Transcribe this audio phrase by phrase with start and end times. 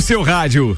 [0.00, 0.74] no seu rádio.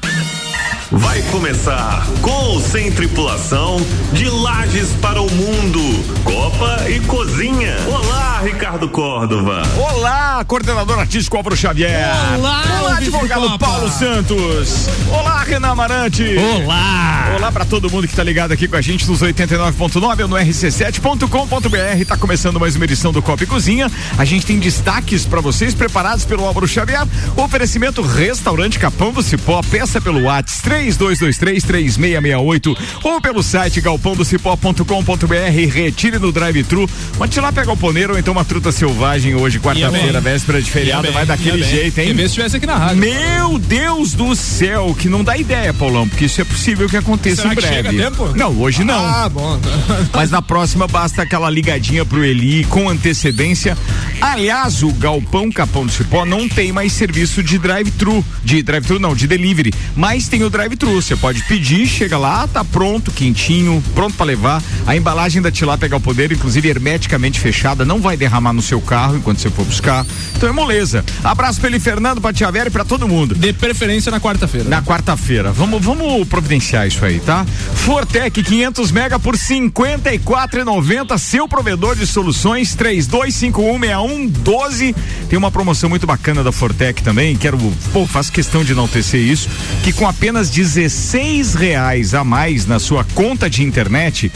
[0.91, 3.77] Vai começar com ou sem tripulação
[4.11, 5.79] de Lages para o Mundo,
[6.25, 7.77] Copa e Cozinha.
[7.87, 9.63] Olá, Ricardo Córdova.
[9.77, 12.13] Olá, coordenador artístico Álvaro Xavier.
[12.37, 14.89] Olá, Olá advogado Paulo Santos.
[15.09, 16.23] Olá, Renan Amarante.
[16.37, 17.33] Olá.
[17.35, 20.35] Olá para todo mundo que tá ligado aqui com a gente nos 89.9 ou no
[20.35, 22.05] rc7.com.br.
[22.07, 23.91] Tá começando mais uma edição do Copa e Cozinha.
[24.17, 27.03] A gente tem destaques para vocês preparados pelo Álvaro Xavier.
[27.35, 29.61] Oferecimento Restaurante Capão do Cipó.
[29.69, 35.71] Peça pelo WhatsApp 32233668 ou pelo site galpãodocipó.com.br.
[35.71, 36.89] Retire no drive-thru.
[37.33, 41.11] Ir lá pegar o poneiro ou então uma truta selvagem hoje, quarta-feira, véspera de feriado.
[41.11, 42.07] Vai daquele jeito, hein?
[42.07, 42.97] Quer ver se estivesse aqui na rádio.
[42.97, 47.43] Meu Deus do céu, que não dá ideia, Paulão, porque isso é possível que aconteça
[47.43, 47.73] Será em breve.
[47.75, 48.33] chega a tempo?
[48.35, 49.05] Não, hoje não.
[49.05, 49.59] Ah, bom.
[50.13, 53.77] Mas na próxima basta aquela ligadinha pro Eli com antecedência.
[54.21, 58.23] Aliás, o Galpão Capão do Cipó não tem mais serviço de drive-thru.
[58.43, 59.73] De drive-thru não, de delivery.
[59.95, 61.01] Mas tem o drive-thru.
[61.01, 64.61] Você pode pedir, chega lá, tá pronto, quentinho, pronto para levar.
[64.85, 69.39] A embalagem da Tilápia Galponeiro, inclusive hermeticamente fechada, não vai derramar no seu carro enquanto
[69.39, 70.05] você for buscar.
[70.35, 71.03] Então é moleza.
[71.23, 73.35] Abraço pra ele, Fernando, pra Tia Vera e pra todo mundo.
[73.35, 74.69] De preferência na quarta-feira.
[74.69, 75.22] Na quarta-feira.
[75.51, 77.43] Vamos, vamos providenciar isso aí, tá?
[77.45, 81.17] Fortec 500 mega por 54,90.
[81.17, 84.93] Seu provedor de soluções 32516112.
[85.29, 87.37] Tem uma promoção muito bacana da Fortec também.
[87.37, 87.57] Quero,
[87.93, 89.47] pô, faço questão de enaltecer isso.
[89.83, 94.29] Que com apenas 16 reais a mais na sua conta de internet,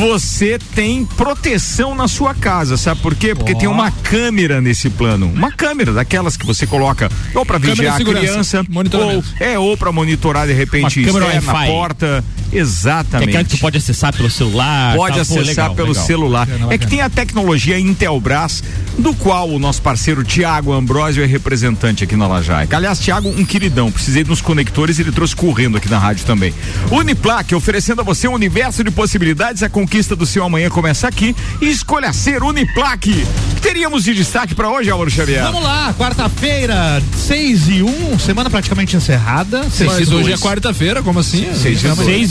[0.00, 2.78] você tem proteção na sua casa.
[2.78, 3.34] Sabe por quê?
[3.34, 3.58] Porque Ó.
[3.58, 5.26] tem uma câmera nesse plano.
[5.26, 8.64] Uma câmera daquelas que você coloca ou de vigiar a criança
[8.94, 10.13] ou é, ou pra monitorar
[10.46, 12.24] de repente Uma câmera externa, Wi-Fi.
[12.54, 13.30] Exatamente.
[13.30, 14.96] Que é que tu pode acessar pelo celular.
[14.96, 15.22] Pode tá?
[15.22, 16.06] acessar Pô, legal, pelo legal.
[16.06, 16.48] celular.
[16.70, 18.62] É que tem a tecnologia Intelbras,
[18.98, 22.76] do qual o nosso parceiro Tiago Ambrosio é representante aqui na Lajaica.
[22.76, 23.90] Aliás, Tiago, um queridão.
[23.90, 26.54] Precisei dos conectores e ele trouxe correndo aqui na rádio também.
[26.90, 29.62] Uniplaque, oferecendo a você um universo de possibilidades.
[29.62, 31.34] A conquista do seu amanhã começa aqui.
[31.60, 33.26] E escolha ser Uniplaque.
[33.60, 35.42] Teríamos de destaque para hoje, Álvaro Xavier.
[35.44, 39.64] Vamos lá, quarta-feira, 6 e 1, um, semana praticamente encerrada.
[39.70, 41.46] Seis, Mas hoje é quarta-feira, como assim?
[41.54, 41.82] 6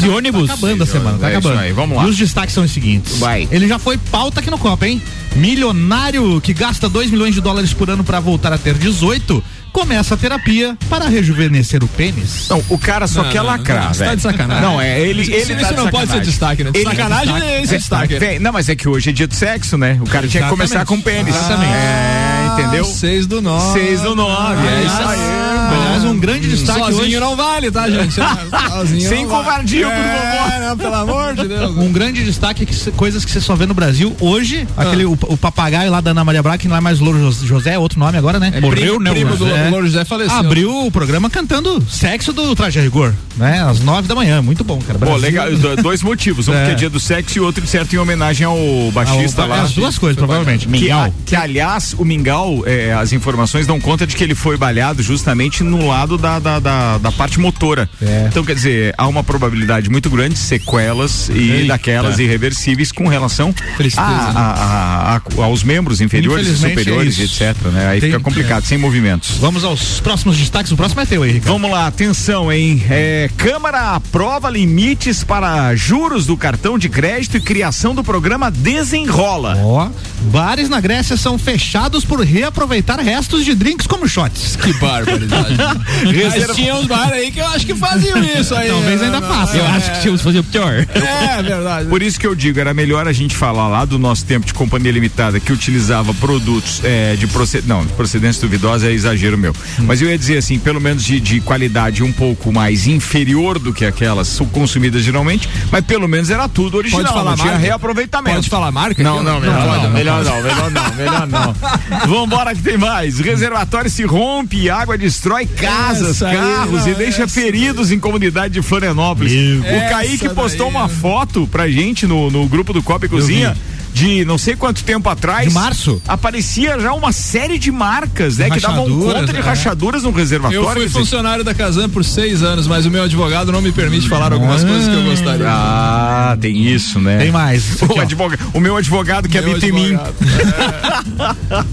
[0.03, 0.47] e 1 ônibus.
[0.47, 1.59] Tá acabando a semana, tá É isso acabando.
[1.61, 2.05] aí, vamos lá.
[2.05, 3.17] E os destaques são os seguintes.
[3.17, 3.47] Vai.
[3.51, 5.01] Ele já foi pauta aqui no Copa, hein?
[5.35, 10.13] Milionário que gasta 2 milhões de dólares por ano pra voltar a ter 18, começa
[10.13, 12.47] a terapia para rejuvenescer o pênis.
[12.49, 14.15] Não, o cara só Não, quer não, lacrar, tá velho.
[14.15, 14.63] de sacanagem.
[14.63, 16.71] Não, é ele, Isso- ele isso tá de não pode ser destaque, né?
[16.73, 18.19] Ele- Sacanagem é esse destaque.
[18.19, 19.97] Vem, não, mas é que hoje é dia do sexo, né?
[20.01, 21.35] O cara tinha que começar com pênis.
[21.35, 21.71] Exatamente.
[21.73, 22.85] É, entendeu?
[22.85, 23.79] Seis do nove.
[23.79, 25.42] Seis do nove, é isso aí.
[25.69, 27.19] Aliás, um grande destaque Sozinho hoje.
[27.19, 28.15] não vale, tá, gente?
[28.69, 29.43] Sozinho Sem não vale.
[29.43, 30.53] covardia, por favor.
[30.53, 31.73] É, não, pelo amor de Deus.
[31.83, 34.83] Um grande destaque que coisas que você só vê no Brasil hoje, Ah.
[34.83, 37.41] aquele o, o papagaio lá da Ana Maria Braga, que não é mais Louro Jos-
[37.47, 38.51] José, é outro nome agora, né?
[38.51, 39.69] primo, primo do É.
[39.69, 40.35] Louro José faleceu.
[40.37, 43.63] Abriu o programa cantando sexo do Traje a Rigor, né?
[43.67, 44.97] Às nove da manhã, muito bom, cara.
[44.99, 46.47] Pô, legal, do- dois motivos.
[46.47, 46.57] Um É.
[46.59, 48.57] porque é dia do sexo e outro, certo, em homenagem ao
[48.93, 49.61] baixista lá.
[49.61, 50.65] As duas coisas, provavelmente.
[50.67, 51.01] Que, Mingau.
[51.05, 55.03] a- que, aliás, o Mingau, é, as informações dão conta de que ele foi balhado
[55.03, 57.89] justamente no lado da, da, da, da parte motora.
[58.01, 58.25] É.
[58.29, 61.67] Então, quer dizer, há uma probabilidade muito grande de sequelas e Eita.
[61.67, 64.39] daquelas irreversíveis com relação Tristeza, a- né?
[64.39, 67.61] a- a- aos membros inferiores e Infelizmente, superiores, é etc.
[67.73, 67.87] Né?
[67.87, 69.37] Aí Tem- fica complicado, sem movimentos.
[69.39, 70.71] Vamos aos próximos destaques.
[70.71, 71.51] O próximo é teu aí, Ricardo.
[71.53, 72.81] Vamos lá, atenção, hein?
[72.89, 79.57] É, Câmara aprova limites para juros do cartão de crédito e criação do programa Desenrola.
[79.63, 79.89] Ó,
[80.31, 84.55] bares na Grécia são fechados por reaproveitar restos de drinks como shots.
[84.55, 85.42] Que barbaridade.
[85.43, 88.69] Reserva- Mas tinha uns bares aí que eu acho que faziam isso aí.
[88.69, 89.57] Talvez ainda Não, faça.
[89.57, 90.73] Eu acho que tínhamos que fazer o pior.
[90.73, 91.89] É verdade.
[91.89, 94.53] Por isso que eu digo, era melhor a gente falar lá do nosso tempo de
[94.53, 97.73] companhia limitada que utilizava produtos é, de procedência.
[97.73, 99.53] Não, de procedência duvidosa é exagero meu.
[99.79, 103.73] Mas eu ia dizer assim, pelo menos de, de qualidade um pouco mais inferior do
[103.73, 107.03] que aquelas su- consumidas geralmente, mas pelo menos era tudo original.
[107.03, 107.65] Pode falar não tinha marca?
[107.65, 108.35] reaproveitamento.
[108.37, 109.03] Pode falar marca?
[109.03, 111.55] Não, não, melhor não, pode, melhor não, melhor não, melhor não.
[112.07, 113.19] Vambora que tem mais.
[113.19, 119.31] Reservatório se rompe água destrói casas, Essa carros e deixa feridos em comunidade de Florianópolis.
[119.33, 123.09] O Essa Kaique postou daí, uma foto pra gente no, no grupo do Copa e
[123.09, 123.55] Cozinha.
[123.93, 125.47] De não sei quanto tempo atrás.
[125.47, 126.01] De março?
[126.07, 128.49] Aparecia já uma série de marcas, né?
[128.49, 129.41] Que davam conta de é.
[129.41, 130.67] rachaduras no reservatório.
[130.67, 134.09] Eu fui funcionário da Casan por seis anos, mas o meu advogado não me permite
[134.09, 135.45] falar algumas coisas que eu gostaria.
[135.47, 137.17] Ah, tem isso, né?
[137.17, 137.81] Tem mais.
[137.81, 139.95] O, advoga- o meu advogado que Meu habita em mim.
[139.95, 140.15] advogado.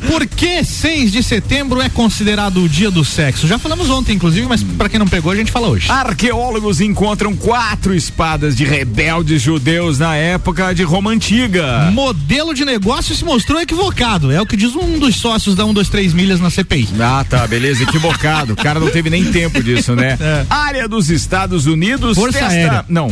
[0.07, 3.47] Por que 6 de setembro é considerado o dia do sexo?
[3.47, 5.91] Já falamos ontem, inclusive, mas pra quem não pegou, a gente fala hoje.
[5.91, 11.91] Arqueólogos encontram quatro espadas de rebeldes judeus na época de Roma Antiga.
[12.11, 14.33] Modelo de negócio se mostrou equivocado.
[14.33, 16.89] É o que diz um dos sócios da 123 milhas na CPI.
[17.01, 18.55] Ah, tá, beleza, equivocado.
[18.55, 20.19] O cara não teve nem tempo disso, né?
[20.21, 20.45] É.
[20.51, 22.53] Área dos Estados Unidos Força testa.
[22.53, 22.85] Aérea.
[22.89, 23.09] Não.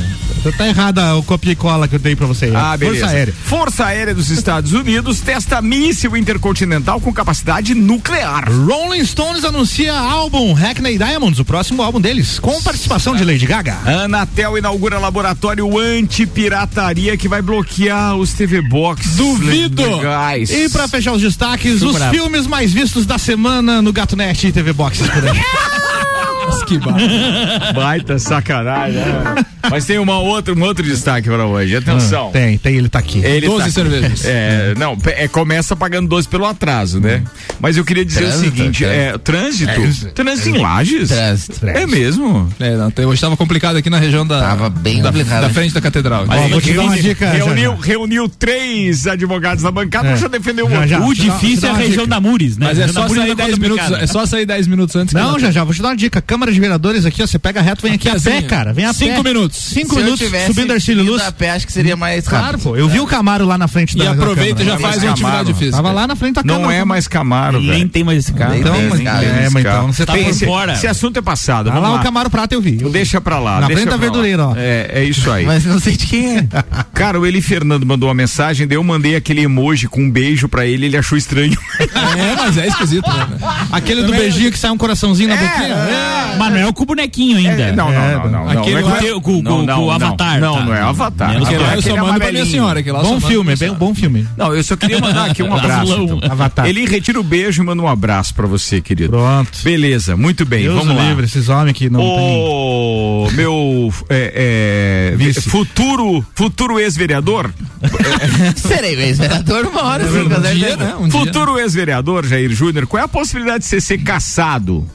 [0.57, 2.53] Tá errada o copia e cola que eu dei pra você.
[2.55, 3.01] Ah, beleza.
[3.01, 3.35] Força Aérea.
[3.45, 8.51] Força Aérea dos Estados Unidos testa míssil intercontinental com capacidade nuclear.
[8.51, 13.79] Rolling Stones anuncia álbum Hackney Diamonds, o próximo álbum deles, com participação de Lady Gaga.
[14.05, 19.17] Anatel inaugura laboratório anti-pirataria que vai bloquear os TV Box.
[19.17, 19.97] Duvido!
[19.97, 20.51] Legais.
[20.51, 22.15] E pra fechar os destaques, os bravo.
[22.15, 25.07] filmes mais vistos da semana no Gato Net e TV Boxes
[26.49, 27.73] Nossa, que barra.
[27.75, 28.99] Baita sacanagem.
[28.99, 29.45] né?
[29.71, 31.77] Mas tem uma outra, um outro destaque para hoje.
[31.77, 32.31] Atenção.
[32.31, 33.19] tem, tem, ele tá aqui.
[33.25, 34.25] Ele 12 tá- cervejas.
[34.25, 37.23] É, não, é, começa pagando 12 pelo atraso, né?
[37.61, 39.73] Mas eu queria dizer Trânsito, o seguinte: é, trânsito?
[39.75, 40.13] Trânsito.
[40.13, 41.09] Trânsito em Lages?
[41.09, 41.67] Trânsito.
[41.69, 42.49] É mesmo?
[42.59, 44.41] É, não, tem- hoje tava complicado aqui na região da.
[44.41, 45.43] Tava bem da, complicado.
[45.43, 46.25] da frente da catedral.
[46.29, 47.29] Ó, vou te dar uma dica.
[47.31, 47.83] Reuniu, já.
[47.87, 50.11] reuniu três advogados na bancada É.
[50.13, 50.89] pra já defender o Já, outro.
[50.89, 51.01] já.
[51.01, 52.07] O difícil é a região dica.
[52.07, 52.67] da Mures, né?
[52.67, 53.61] Mas é só, sair é 10 complicado.
[53.91, 55.13] minutos, é só sair 10 minutos antes.
[55.15, 56.23] que Não, já já, vou te dar uma dica.
[56.39, 58.73] Câmara de vereadores aqui, ó, você pega reto, vem aqui a pé, cara.
[58.73, 59.07] Vem a pé.
[59.07, 59.59] Cinco minutos.
[59.59, 61.21] Cinco Se minutos, subindo Arcílio Luz.
[61.21, 62.63] a pé, acho que seria mais Claro, rápido.
[62.63, 62.77] pô.
[62.77, 64.93] Eu vi o Camaro lá na frente E da da aproveita e já Câmara.
[64.93, 65.77] faz uma atividade física.
[65.79, 66.63] Tava lá na frente da Câmara.
[66.63, 67.89] Não é mais Camaro, Nem velho.
[67.89, 68.53] tem mais esse carro.
[68.53, 70.73] Nem Então, tem mas, esse carro, é, esse mas então você Tá por fora.
[70.75, 71.67] esse assunto é passado.
[71.67, 72.79] Tá vamos lá o Camaro Prata, eu vi.
[72.81, 72.93] Eu vi.
[72.93, 73.61] Deixa pra lá.
[73.61, 74.55] Na frente da verdureira, ó.
[74.57, 75.45] É, é isso aí.
[75.45, 76.47] Mas não sei de quem é.
[76.95, 80.49] Cara, o Eli Fernando mandou uma mensagem, daí eu mandei aquele emoji com um beijo
[80.49, 81.59] pra ele, ele achou estranho.
[81.81, 83.27] É, mas é esquisito, né?
[83.73, 85.75] Aquele do beijinho que sai um coraçãozinho na boquinha.
[85.75, 86.28] É.
[86.37, 87.63] Mas não é o com o bonequinho ainda.
[87.63, 88.61] É, não, não, não, não, não.
[88.61, 90.65] Aquele não, é- com- não, o Avatar, Não, tá?
[90.65, 91.29] não é Avatar.
[91.31, 92.81] Menos Aquele Aquele lá eu só mando pra minha senhora.
[92.81, 94.27] aquele lá Bom filme, bem bom filme.
[94.37, 95.93] Não, eu só queria mandar aqui um abraço.
[95.95, 96.21] Então.
[96.31, 96.67] Avatar.
[96.67, 99.11] Ele retira o beijo e manda um abraço pra você, querido.
[99.11, 99.59] Pronto.
[99.63, 101.09] Beleza, muito bem, Deus vamos o lá.
[101.09, 102.09] livre, esses homens que não tem.
[102.39, 107.51] O meu é, é, futuro futuro ex-vereador,
[108.57, 110.77] Serei ex-vereador uma hora, sim, com Um dia, certeza.
[110.77, 110.95] né?
[111.01, 111.21] Um dia.
[111.21, 114.87] futuro ex-vereador Jair Júnior, qual é a possibilidade de você ser caçado?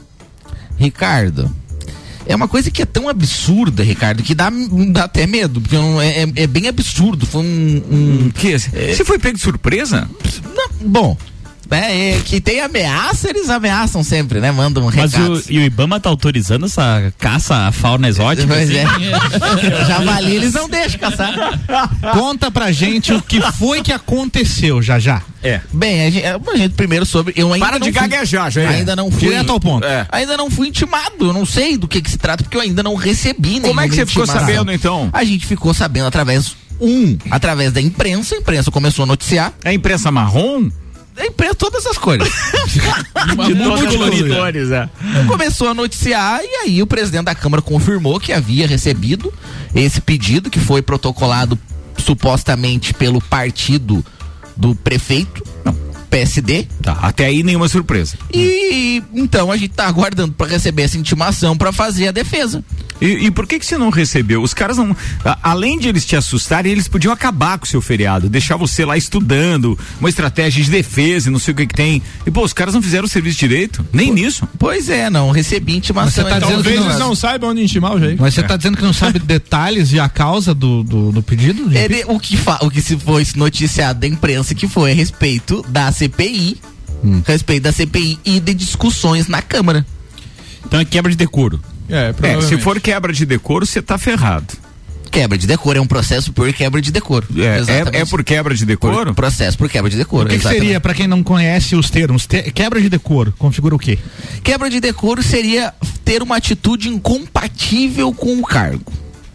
[0.78, 1.50] Ricardo.
[2.26, 4.50] É uma coisa que é tão absurda, Ricardo, que dá,
[4.90, 7.26] dá até medo, porque é, é- é bem absurdo.
[7.26, 7.82] Foi um.
[7.90, 10.08] um- Que você foi pego de surpresa?
[10.56, 11.16] não, bom,
[11.70, 14.50] é, é que tem ameaça, eles ameaçam sempre, né?
[14.52, 15.46] Mandam Mas recados.
[15.46, 18.46] o, e o Ibama tá autorizando essa caça à fauna exótica?
[18.46, 18.78] Pois assim?
[18.78, 19.84] é.
[19.86, 21.34] Javali eles não deixam caçar.
[22.12, 25.22] Conta pra gente o que foi que aconteceu já já.
[25.42, 25.60] É.
[25.72, 27.34] Bem, a gente, a gente primeiro sobre.
[27.36, 28.68] Eu ainda Para não de fui- gaguejar, Jair.
[28.70, 29.20] Ainda não fui.
[29.28, 29.84] Direto ao ponto.
[29.86, 30.06] É.
[30.10, 31.26] Ainda não fui intimado.
[31.26, 33.88] Eu não sei do que, que se trata, porque eu ainda não recebi Como é
[33.88, 35.10] que você ficou sabendo então?
[35.12, 36.56] A gente ficou sabendo através.
[36.80, 39.52] Um, através da imprensa, a imprensa começou a noticiar.
[39.64, 40.68] É imprensa marrom?
[41.16, 42.28] A imprensa, todas as cores.
[43.36, 44.32] Muito Todas colorido.
[44.32, 44.88] as cores, é.
[45.28, 49.32] começou a noticiar e aí o presidente da Câmara confirmou que havia recebido
[49.74, 51.58] esse pedido que foi protocolado
[51.96, 54.04] supostamente pelo partido
[54.56, 55.42] do prefeito,
[56.10, 56.66] PSD.
[56.82, 58.16] Tá, até aí nenhuma surpresa.
[58.32, 62.62] E então a gente tá aguardando para receber essa intimação para fazer a defesa.
[63.00, 64.42] E, e por que que você não recebeu?
[64.42, 67.82] Os caras não, a- além de eles te assustarem, eles podiam acabar com o seu
[67.82, 71.74] feriado, deixar você lá estudando, uma estratégia de defesa e não sei o que que
[71.74, 72.00] tem.
[72.24, 74.48] E pô, os caras não fizeram o serviço direito, nem nisso.
[74.58, 76.24] Pois é, não recebi intimação.
[76.24, 78.16] Você tá então, dizendo que Talvez não- eles não saibam onde intimar o Jair.
[78.18, 81.76] Mas você tá dizendo que não sabe detalhes e a causa do, do, do pedido?
[81.76, 85.64] Ele, o, que fa- o que se foi noticiado da imprensa que foi a respeito
[85.68, 86.58] da CPI,
[87.26, 89.84] a respeito da CPI e de discussões na Câmara.
[90.64, 91.60] Então é quebra de decoro.
[91.88, 94.54] É, É, se for quebra de decoro, você tá ferrado.
[95.10, 97.24] Quebra de decoro, é um processo por quebra de decoro.
[97.36, 97.96] É, Exatamente.
[97.96, 99.14] é, é por quebra de Por- decoro?
[99.14, 100.26] processo por quebra de decoro.
[100.26, 102.26] O que, que seria, pra quem não conhece os termos?
[102.26, 103.96] Te- quebra de decoro, configura o quê?
[104.42, 105.72] Quebra de decoro seria
[106.04, 108.92] ter uma atitude incompatível com o cargo.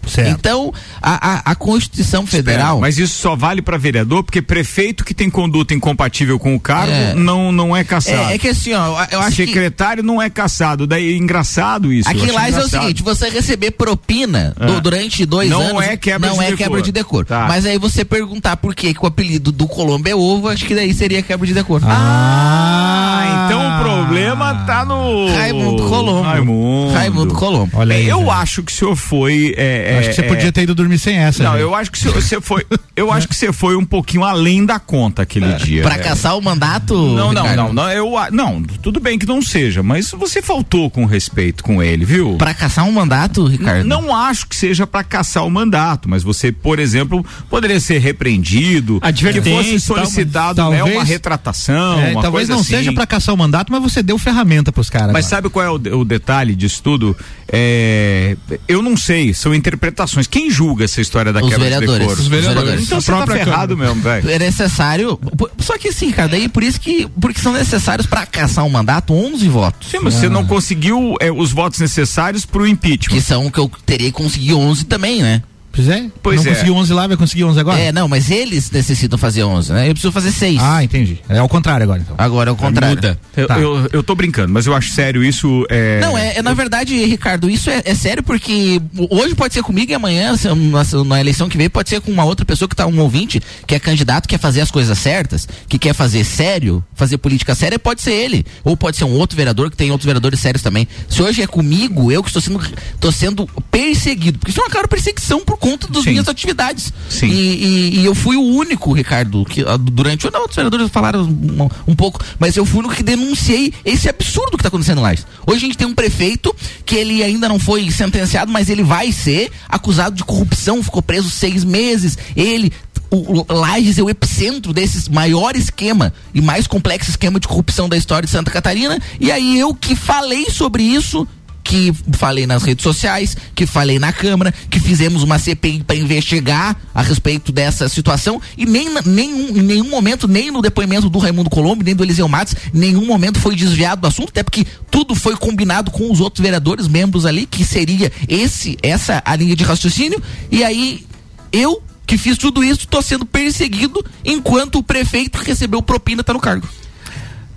[0.09, 0.29] Certo.
[0.29, 2.79] Então, a, a, a Constituição Federal.
[2.79, 6.91] Mas isso só vale pra vereador, porque prefeito que tem conduta incompatível com o cargo
[6.91, 7.13] É.
[7.13, 8.29] não, não é caçado.
[8.31, 9.45] é, é que assim, ó, eu acho que.
[9.45, 12.09] Secretário não é caçado, daí é engraçado isso.
[12.09, 14.79] Aqui lá é o seguinte, você receber propina do- Ah.
[14.79, 16.57] durante dois Não anos é quebra não de é decoro.
[16.69, 17.25] quebra de decoro.
[17.25, 17.45] Tá.
[17.47, 20.73] Mas aí você perguntar por que, que o apelido do Colombo é ovo, acho que
[20.75, 21.83] daí seria quebra de decoro.
[21.87, 25.27] Ah, então o problema tá no.
[25.35, 26.21] Raimundo Colombo.
[26.21, 26.93] Raimundo.
[26.93, 27.71] Raimundo Colombo.
[27.77, 29.53] Olha aí, eu acho que o senhor foi.
[29.57, 31.43] é, Acho que você é, podia ter ido dormir sem essa.
[31.43, 31.61] Não, gente.
[31.61, 32.65] eu acho que você foi.
[32.95, 35.83] Eu acho que você foi um pouquinho além da conta aquele dia.
[35.83, 35.97] Pra É.
[35.99, 36.93] caçar o mandato?
[36.95, 41.05] Não, não, não, não, eu, não, tudo bem que não seja, mas você faltou com
[41.05, 42.35] respeito com ele, viu?
[42.37, 43.85] Pra caçar um mandato, Ricardo?
[43.85, 48.99] Não acho que seja pra caçar o mandato, mas você, por exemplo, poderia ser repreendido,
[49.01, 52.69] que fosse solicitado né, talvez- uma retratação, É, uma talvez coisa não assim.
[52.69, 55.11] seja pra caçar o mandato, mas você deu ferramenta pros caras.
[55.13, 55.29] Mas lá.
[55.29, 57.15] sabe qual é o, o detalhe disso tudo?
[57.51, 58.37] É,
[58.67, 59.88] eu não sei, são interpretações.
[60.29, 61.99] Quem julga essa história da Os quebra de vereadores.
[61.99, 62.21] decoro?
[62.21, 62.83] Os vereadores.
[62.83, 64.29] Então A você tá própria ferrado mesmo, velho.
[64.29, 65.19] É necessário.
[65.59, 67.07] Só que sim, cara, daí por isso que.
[67.19, 69.89] Porque são necessários pra caçar um mandato 11 votos.
[69.89, 73.15] Sim, mas você não conseguiu é, os votos necessários pro impeachment.
[73.15, 75.41] Que são que eu teria que conseguir 11 também, né?
[75.71, 76.05] Pois é.
[76.21, 76.55] Pois não é.
[76.55, 77.79] conseguiu 11 lá, vai conseguir 11 agora?
[77.79, 79.87] É, não, mas eles necessitam fazer 11, né?
[79.87, 80.59] Eu preciso fazer 6.
[80.61, 81.19] Ah, entendi.
[81.29, 82.15] É ao contrário agora, então.
[82.17, 82.95] Agora é o contrário.
[82.95, 83.19] Muda.
[83.37, 83.59] Eu, Tá.
[83.59, 85.65] eu, eu tô brincando, mas eu acho sério isso.
[85.69, 85.99] É...
[86.01, 89.91] Não, é, é, na verdade, Ricardo, isso é, é sério porque hoje pode ser comigo
[89.91, 92.75] e amanhã, se- na, na eleição que vem, pode ser com uma outra pessoa que
[92.75, 96.83] tá um ouvinte, que é candidato, quer fazer as coisas certas, que quer fazer sério,
[96.95, 98.45] fazer política séria, pode ser ele.
[98.63, 100.87] Ou pode ser um outro vereador que tem outros vereadores sérios também.
[101.07, 102.59] Se hoje é comigo, eu que estou sendo,
[102.99, 106.11] tô sendo perseguido, porque isso é uma clara perseguição por conta das Sim.
[106.11, 106.91] minhas atividades.
[107.09, 107.27] Sim.
[107.27, 110.29] E, e- e eu fui o único, Ricardo, que ah, durante.
[110.31, 114.07] Não, outros vereadores falaram um, um pouco, mas eu fui o único que denunciei esse
[114.09, 115.09] absurdo que está acontecendo lá.
[115.45, 119.11] Hoje a gente tem um prefeito que ele ainda não foi sentenciado, mas ele vai
[119.11, 122.17] ser acusado de corrupção, ficou preso seis meses.
[122.35, 122.71] Ele.
[123.11, 127.89] O, o Lages é o epicentro desse maior esquema e mais complexo esquema de corrupção
[127.89, 129.01] da história de Santa Catarina.
[129.19, 131.27] E aí eu que falei sobre isso
[131.69, 136.75] que falei nas redes sociais, que falei na Câmara, que fizemos uma CPI para investigar
[136.95, 141.47] a respeito dessa situação e nem nenhum, em nenhum momento, nem no depoimento do Raimundo
[141.47, 145.37] Colombo, nem do Eliseu Matos, nenhum momento foi desviado do assunto, até porque tudo foi
[145.37, 150.19] combinado com os outros vereadores, membros ali, que seria esse, essa a linha de raciocínio,
[150.49, 151.05] e aí
[151.51, 156.39] eu que fiz tudo isso, tô sendo perseguido enquanto o prefeito recebeu propina tá no
[156.39, 156.67] cargo.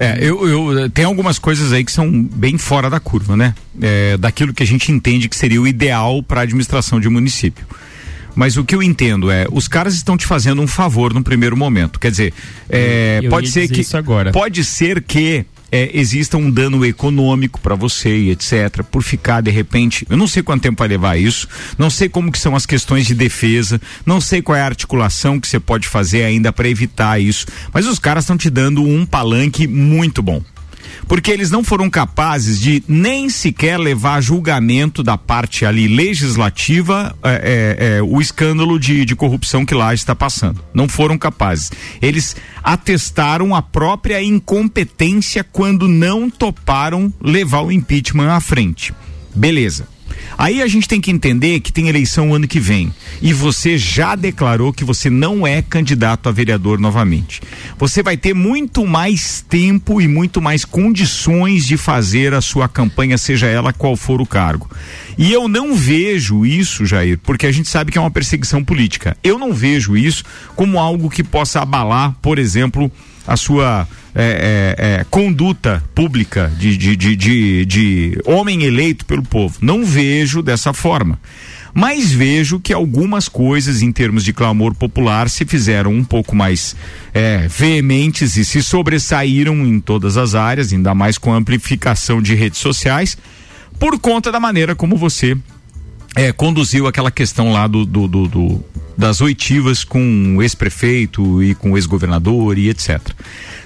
[0.02, 3.54] É, eu, eu tem algumas coisas aí que são bem fora da curva, né?
[3.80, 7.64] É, daquilo que a gente entende que seria o ideal para a administração de município.
[8.34, 11.56] Mas o que eu entendo é, os caras estão te fazendo um favor no primeiro
[11.56, 12.00] momento.
[12.00, 12.34] Quer dizer,
[12.68, 14.32] é, pode ser que isso agora.
[14.32, 18.82] pode ser que é, exista um dano econômico para você e etc.
[18.90, 21.48] Por ficar de repente, eu não sei quanto tempo vai levar isso,
[21.78, 25.40] não sei como que são as questões de defesa, não sei qual é a articulação
[25.40, 27.46] que você pode fazer ainda para evitar isso.
[27.72, 30.42] Mas os caras estão te dando um palanque muito bom
[31.06, 37.14] porque eles não foram capazes de nem sequer levar a julgamento da parte ali legislativa
[37.22, 40.62] é, é, é, o escândalo de, de corrupção que lá está passando.
[40.72, 41.70] Não foram capazes.
[42.00, 48.94] Eles atestaram a própria incompetência quando não toparam levar o impeachment à frente.
[49.34, 49.91] Beleza.
[50.36, 52.92] Aí a gente tem que entender que tem eleição ano que vem.
[53.20, 57.40] E você já declarou que você não é candidato a vereador novamente.
[57.78, 63.18] Você vai ter muito mais tempo e muito mais condições de fazer a sua campanha,
[63.18, 64.70] seja ela qual for o cargo.
[65.16, 69.16] E eu não vejo isso, Jair, porque a gente sabe que é uma perseguição política.
[69.22, 70.24] Eu não vejo isso
[70.56, 72.90] como algo que possa abalar, por exemplo,
[73.26, 79.22] a sua é, é, é, conduta pública de, de, de, de, de homem eleito pelo
[79.22, 79.56] povo.
[79.60, 81.18] Não vejo dessa forma.
[81.74, 86.76] Mas vejo que algumas coisas, em termos de clamor popular, se fizeram um pouco mais
[87.14, 92.34] é, veementes e se sobressaíram em todas as áreas, ainda mais com a amplificação de
[92.34, 93.16] redes sociais,
[93.78, 95.36] por conta da maneira como você
[96.16, 98.64] é, conduziu aquela questão lá do, do, do- do-
[98.96, 103.00] das oitivas com o ex-prefeito e com o ex-governador e etc.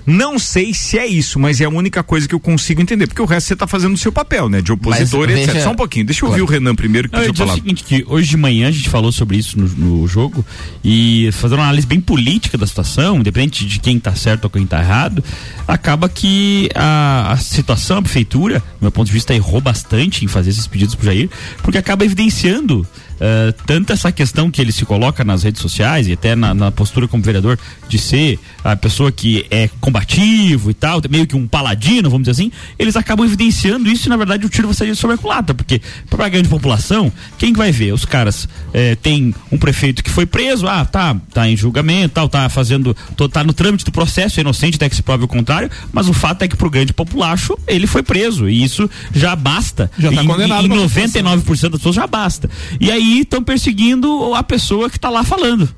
[0.07, 3.21] Não sei se é isso, mas é a única coisa que eu consigo entender, porque
[3.21, 4.63] o resto você está fazendo o seu papel, né?
[4.63, 5.47] De opositor Mas etc.
[5.53, 7.47] veja- Só um pouquinho, deixa eu ouvir o Renan primeiro que eu pediu dizer o
[7.49, 7.59] falar.
[7.59, 10.45] seguinte, que hoje de manhã a gente falou sobre isso no, no jogo
[10.85, 14.65] e fazendo uma análise bem política da situação, independente de quem tá certo ou quem
[14.65, 15.25] tá errado,
[15.67, 20.29] acaba que a, a situação, a prefeitura, do meu ponto de vista, errou bastante em
[20.29, 21.29] fazer esses pedidos pro Jair,
[21.63, 22.87] porque acaba evidenciando
[23.21, 26.71] eh, tanto essa questão que ele se coloca nas redes sociais e até na, na
[26.71, 27.59] postura como vereador
[27.89, 32.43] de ser a pessoa que é combativo e tal, meio que um paladino, vamos dizer
[32.43, 35.81] assim, eles acabam evidenciando isso e na verdade o tiro sair sobre a culatra, porque
[36.11, 37.93] para a grande população, quem que vai ver?
[37.93, 42.29] Os caras eh, tem um prefeito que foi preso, ah, tá, tá em julgamento, tal,
[42.29, 45.29] tá fazendo, tô, tá no trâmite do processo, é inocente até que se prove o
[45.29, 49.35] contrário, mas o fato é que pro grande populacho ele foi preso e isso já
[49.37, 49.91] basta.
[49.99, 52.51] Já tá Em- condenado Em, pra 99% das pessoas já basta.
[52.81, 55.69] E aí estão perseguindo a pessoa que tá lá falando.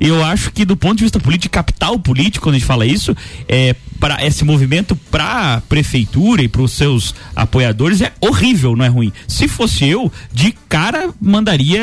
[0.00, 3.14] Eu acho que do ponto de vista político, capital político, quando a gente fala isso,
[3.46, 8.84] é para esse movimento para a prefeitura e para os seus apoiadores é horrível, não
[8.84, 9.12] é ruim.
[9.28, 11.80] Se fosse eu, de cara mandaria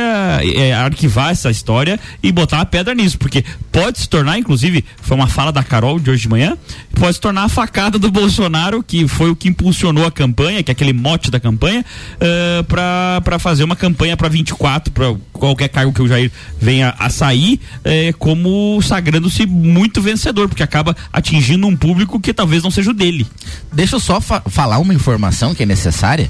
[0.56, 5.16] é, arquivar essa história e botar uma pedra nisso, porque pode se tornar, inclusive, foi
[5.16, 6.58] uma fala da Carol de hoje de manhã,
[6.96, 10.72] pode se tornar a facada do Bolsonaro, que foi o que impulsionou a campanha, que
[10.72, 15.94] é aquele mote da campanha, uh, para fazer uma campanha para 24, para qualquer cargo
[15.94, 21.76] que o Jair venha a sair, eh, como sagrando-se muito vencedor, porque acaba atingindo um
[21.76, 23.28] público que talvez não seja o dele.
[23.74, 26.30] Deixa eu só fa- falar uma informação que é necessária.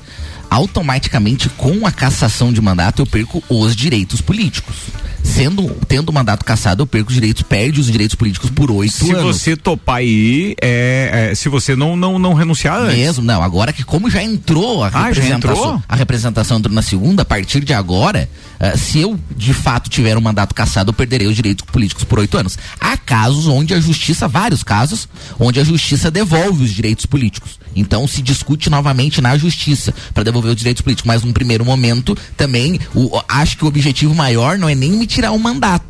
[0.50, 4.76] automaticamente com a cassação de mandato eu perco os direitos políticos.
[5.24, 8.94] Sendo tendo o mandato cassado, eu perco os direitos, perde os direitos políticos por oito
[8.94, 9.24] Se anos.
[9.38, 12.96] você topar aí, é, é, se você não, não, não renunciar antes.
[12.98, 13.44] Mesmo, não.
[13.44, 15.84] Agora que como já entrou a Ah, representação, entrou?
[15.88, 20.18] a representação entrou na segunda, a partir de agora, eh, se eu de fato tiver
[20.18, 22.58] um mandato cassado, eu perderei os direitos políticos por oito anos.
[22.80, 25.08] Há casos onde a justiça, vários casos,
[25.40, 27.60] onde a justiça devolve os direitos políticos.
[27.76, 31.08] Então se discute novamente na justiça para devolver os direitos políticos.
[31.08, 35.06] Mas num primeiro momento, também, o- acho que o objetivo maior não é nem me
[35.06, 35.86] tirar o mandato.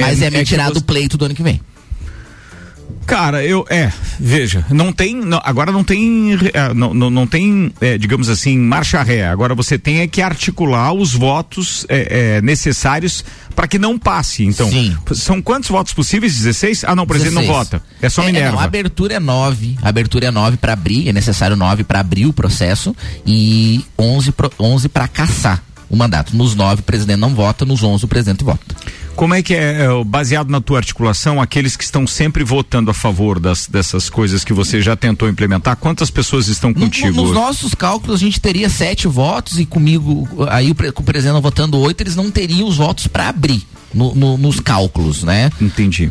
[0.00, 1.60] Mas é, é me que tirar você- do pleito do ano que vem.
[3.06, 7.72] Cara, eu é, veja, não tem, não, agora não tem, é, não, não, não tem,
[7.80, 9.26] é, digamos assim, marcha ré.
[9.26, 14.44] Agora você tem é que articular os votos é, é, necessários para que não passe.
[14.44, 14.96] Então, Sim.
[15.14, 16.36] são quantos votos possíveis?
[16.36, 16.84] 16?
[16.84, 17.58] Ah, não, o presidente não 16.
[17.58, 17.82] vota.
[18.00, 18.60] É só não, Minerva.
[18.60, 19.78] a abertura é 9.
[19.82, 22.94] A abertura é 9 para abrir, é necessário 9 para abrir o processo
[23.26, 26.34] e 11 pro, 11 para caçar o mandato.
[26.34, 28.74] Nos 9 o presidente não vota, nos 11 o presidente vota.
[29.14, 32.94] Como é que é, é, baseado na tua articulação, aqueles que estão sempre votando a
[32.94, 37.20] favor das, dessas coisas que você já tentou implementar, quantas pessoas estão No- contigo?
[37.22, 41.78] nos nossos cálculos a gente teria sete votos e comigo, aí o, o presidente votando
[41.78, 43.62] oito, eles não teriam os votos para abrir
[43.94, 45.50] no- no- nos cálculos, né?
[45.60, 46.10] Entendi.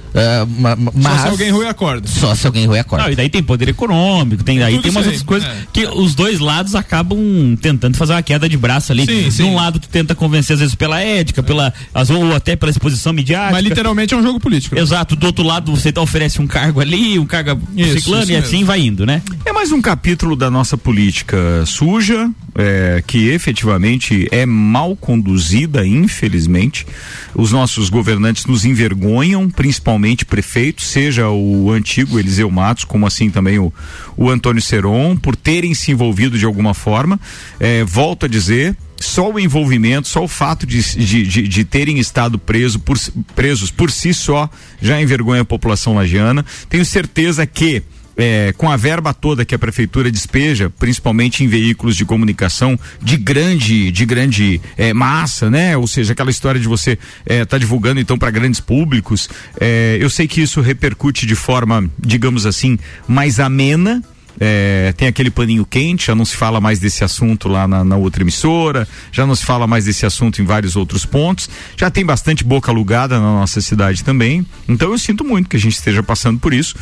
[0.59, 2.07] Ma- ma- Só mas se alguém ruim acorda.
[2.07, 3.05] só se alguém roer a corda.
[3.05, 5.55] Não, e daí tem poder econômico, tem daí tudo tem umas outras coisas é.
[5.73, 9.05] que os dois lados acabam tentando fazer uma queda de braço ali.
[9.05, 9.43] Sim, De sim.
[9.43, 13.13] um lado tu tenta convencer às vezes pela ética, pela as- ou até pela exposição
[13.13, 13.51] midiática.
[13.53, 14.77] Mas literalmente é um jogo político.
[14.77, 18.31] Exato, do outro lado você tá- oferece um cargo ali, um cargo Isso, ciclano isso
[18.31, 18.65] e assim mesmo.
[18.67, 19.21] vai indo, né?
[19.45, 26.86] É mais um capítulo da nossa política suja, é, que efetivamente é mal conduzida, infelizmente.
[27.34, 33.58] Os nossos governantes nos envergonham, principalmente prefeitos, seja o antigo Eliseu Matos, como assim também
[33.58, 33.74] o,
[34.17, 37.20] o Antônio Seron, por terem se envolvido de alguma forma.
[37.60, 41.98] É, volto a dizer, só o envolvimento, só o fato de, de, de, de terem
[42.00, 42.98] estado preso por,
[43.35, 44.50] presos por si só
[44.81, 46.46] já envergonha a população lagiana.
[46.70, 47.81] Tenho certeza que
[48.22, 53.18] é, com a verba toda que a prefeitura despeja, principalmente em veículos de comunicação de
[53.18, 55.75] grande, de grande é, massa, né?
[55.75, 59.29] Ou seja, aquela história de você estar tá divulgando então para grandes públicos.
[59.60, 64.01] é, eu sei que isso repercute de forma, digamos assim, mais amena.
[64.39, 67.96] É, tem aquele paninho quente, já não se fala mais desse assunto lá na, na
[67.98, 72.05] outra emissora, já não se fala mais desse assunto em vários outros pontos, já tem
[72.05, 74.46] bastante boca alugada na nossa cidade também.
[74.67, 76.75] Então eu sinto muito que a gente esteja passando por isso.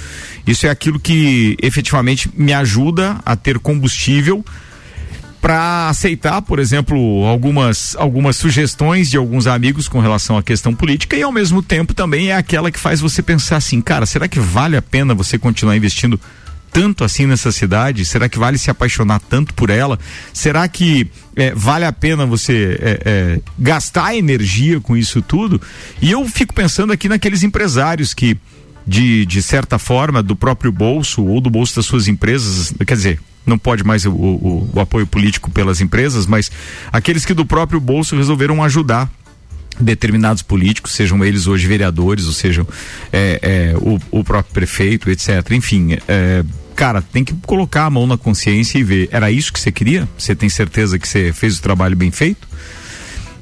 [0.45, 4.43] Isso é aquilo que efetivamente me ajuda a ter combustível
[5.41, 11.15] para aceitar, por exemplo, algumas algumas sugestões de alguns amigos com relação à questão política
[11.15, 14.39] e ao mesmo tempo também é aquela que faz você pensar assim, cara, será que
[14.39, 16.19] vale a pena você continuar investindo
[16.71, 18.05] tanto assim nessa cidade?
[18.05, 19.99] Será que vale se apaixonar tanto por ela?
[20.33, 25.61] Será que é, vale a pena você é, é, gastar energia com isso tudo?
[26.01, 28.37] E eu fico pensando aqui naqueles empresários que
[28.85, 33.19] de, de certa forma, do próprio bolso ou do bolso das suas empresas, quer dizer,
[33.45, 36.51] não pode mais o, o, o apoio político pelas empresas, mas
[36.91, 39.09] aqueles que do próprio bolso resolveram ajudar
[39.79, 42.67] determinados políticos, sejam eles hoje vereadores, ou sejam
[43.11, 45.51] é, é, o, o próprio prefeito, etc.
[45.51, 46.43] Enfim, é,
[46.75, 49.09] cara, tem que colocar a mão na consciência e ver.
[49.11, 50.07] Era isso que você queria?
[50.17, 52.47] Você tem certeza que você fez o trabalho bem feito?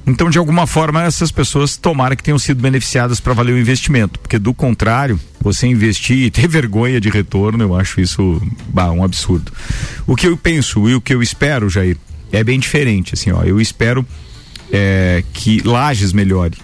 [0.06, 4.18] Então, de alguma forma, essas pessoas tomara que tenham sido beneficiadas para valer o investimento,
[4.18, 9.04] porque do contrário, você investir e ter vergonha de retorno, eu acho isso bah, um
[9.04, 9.52] absurdo.
[10.06, 11.98] O que eu penso e o que eu espero, Jair,
[12.32, 13.16] é bem diferente.
[13.16, 14.06] Assim, ó, eu espero
[14.72, 16.58] é, que Lages melhore.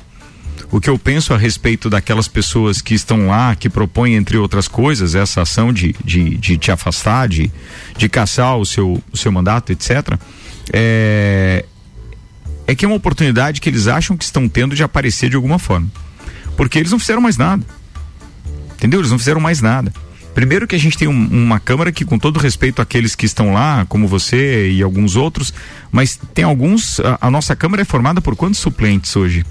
[0.72, 4.68] O que eu penso a respeito daquelas pessoas que estão lá, que propõem, entre outras
[4.68, 7.52] coisas, essa ação de, de, de te afastar, de,
[7.96, 10.18] de caçar o seu, o seu mandato, etc.,
[10.72, 11.64] é,
[12.66, 15.60] é que é uma oportunidade que eles acham que estão tendo de aparecer de alguma
[15.60, 15.92] forma.
[16.58, 17.64] Porque eles não fizeram mais nada.
[18.74, 19.00] Entendeu?
[19.00, 19.94] Eles não fizeram mais nada.
[20.34, 23.54] Primeiro que a gente tem um, uma Câmara que, com todo respeito àqueles que estão
[23.54, 25.54] lá, como você e alguns outros,
[25.92, 27.00] mas tem alguns.
[27.00, 29.46] A, a nossa Câmara é formada por quantos suplentes hoje?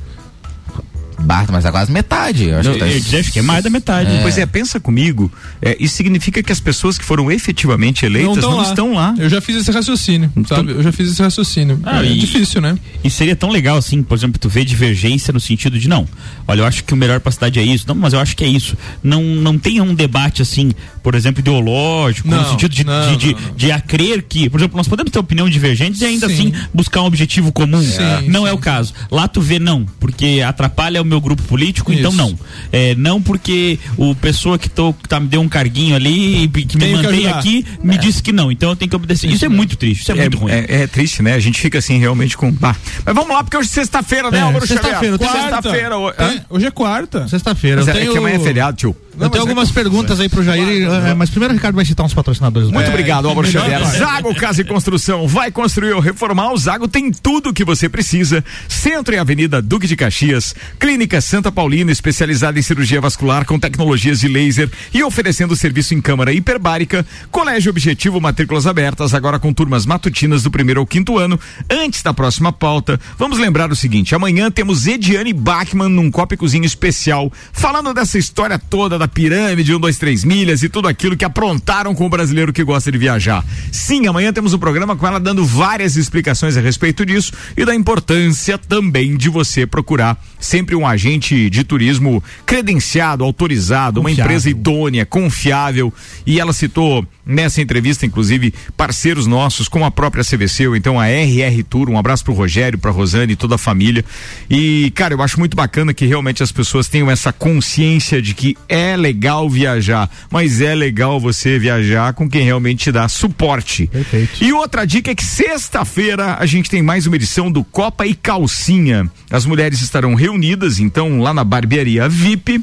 [1.20, 2.48] Basta, mas é quase metade.
[2.48, 4.10] Eu acho, Eu, que tá- eu dizer, acho que é mais da metade.
[4.22, 5.30] Pois é, pensa comigo.
[5.60, 9.14] é, isso significa que as pessoas que foram efetivamente eleitas não, tão estão lá.
[9.18, 10.72] Eu já fiz esse raciocínio, Então- sabe?
[10.72, 11.78] Eu já fiz esse raciocínio.
[11.84, 12.76] Ah, é e- difícil, né?
[13.04, 16.06] E seria tão legal assim, por exemplo, tu ver divergência no sentido de não,
[16.48, 18.44] olha, eu acho que o melhor pra cidade é isso, não, mas eu acho que
[18.44, 18.76] é isso.
[19.02, 20.72] Não, não tem um debate assim,
[21.02, 23.54] por exemplo, ideológico, no Não, sentido de, não, de, de, não, não.
[23.56, 26.34] de a crer que, por exemplo, nós podemos ter opinião divergente e ainda Sim.
[26.34, 27.80] assim buscar um objetivo comum.
[27.82, 28.48] Sim, não sim.
[28.48, 28.92] é o caso.
[29.10, 32.18] Lá tu vê não, porque atrapalha o meu grupo político, então Isso.
[32.18, 32.38] não.
[32.72, 36.48] É, não porque o pessoa que, tô, que tá, me deu um carguinho ali e
[36.48, 38.50] que me Tenho que mantém aqui me disse que não.
[38.50, 39.30] Então eu tenho que obedecer.
[39.30, 40.52] Isso, é muito triste, isso é, muito ruim.
[40.52, 41.34] É, é triste, né?
[41.34, 42.52] A gente fica assim realmente com.
[42.62, 42.74] Ah.
[43.04, 44.84] Mas vamos lá, porque hoje é sexta-feira, né, É, Álvaro Xavier?
[44.84, 45.96] sexta-feira, Sexta-feira.
[45.96, 46.44] hã?
[46.48, 47.28] Hoje é quarta.
[47.28, 47.76] Sexta-feira.
[47.78, 48.96] Mas é, é tenho, que amanhã é feriado, tio.
[49.18, 52.14] Eu tenho algumas perguntas aí pro Jair, eh, mas primeiro o Ricardo vai citar uns
[52.14, 52.70] patrocinadores.
[52.70, 53.84] Muito É, obrigado, Álvaro Xavier.
[53.84, 55.26] Zago Casa e Construção.
[55.28, 56.52] Vai construir ou reformar?
[56.52, 58.44] O Zago tem tudo o que você precisa.
[58.68, 60.54] Centro e Avenida Duque de Caxias.
[60.78, 66.00] Clínica Santa Paulina, especializada em cirurgia vascular com tecnologias de laser e oferecendo serviço em
[66.00, 67.04] câmara hiperbárica.
[67.30, 71.38] Colégio Objetivo, matrículas abertas, agora com turmas matutinas do primeiro ao quinto ano.
[71.70, 76.36] Antes da próxima pauta, vamos lembrar o seguinte: amanhã temos Ediane Bachmann num Copa e
[76.36, 81.16] Cozinha especial, falando dessa história toda da pirâmide, um, dois, três milhas e tudo aquilo
[81.16, 83.44] que aprontaram com o brasileiro que gosta de viajar.
[83.72, 87.74] Sim, amanhã temos um programa com ela dando várias explicações a respeito disso e da
[87.74, 94.24] importância também de você procurar sempre um agente de turismo credenciado, autorizado, uma Confiável.
[94.24, 95.92] empresa idônea, confiável.
[96.24, 101.06] E ela citou nessa entrevista, inclusive, parceiros nossos, como a própria CVC, ou então a
[101.08, 101.88] RR Tour.
[101.88, 104.04] Um abraço pro Rogério, pra Rosane e toda a família.
[104.50, 108.56] E, cara, eu acho muito bacana que realmente as pessoas tenham essa consciência de que
[108.68, 113.86] é legal viajar, mas é legal você viajar com quem realmente te dá suporte.
[113.86, 114.42] Perfeito.
[114.42, 118.14] E outra dica é que sexta-feira a gente tem mais uma edição do Copa e
[118.14, 119.10] Calcinha.
[119.30, 122.62] As mulheres estarão reunidas, então, lá na barbearia VIP.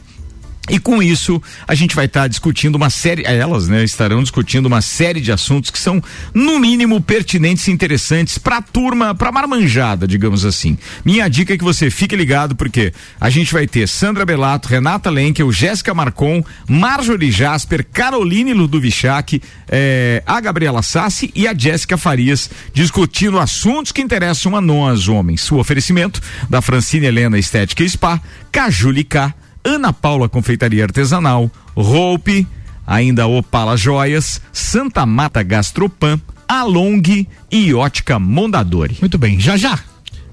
[0.70, 4.82] E com isso, a gente vai estar discutindo uma série, elas, né, estarão discutindo uma
[4.82, 6.02] série de assuntos que são,
[6.34, 10.78] no mínimo, pertinentes e interessantes para a turma, para marmanjada, digamos assim.
[11.04, 15.10] Minha dica é que você fique ligado, porque a gente vai ter Sandra Belato, Renata
[15.10, 22.50] Lenkel, Jéssica Marcon, Marjorie Jasper, Caroline Ludovichac, eh, a Gabriela Sassi e a Jéssica Farias,
[22.74, 25.50] discutindo assuntos que interessam a nós, homens.
[25.52, 32.48] O oferecimento da Francine Helena Estética e Spa, Cajulica, Ana Paula Confeitaria Artesanal, Roupe,
[32.86, 38.98] ainda Opala Joias, Santa Mata Gastropan, Along e Ótica Mondadori.
[39.00, 39.80] Muito bem, já já.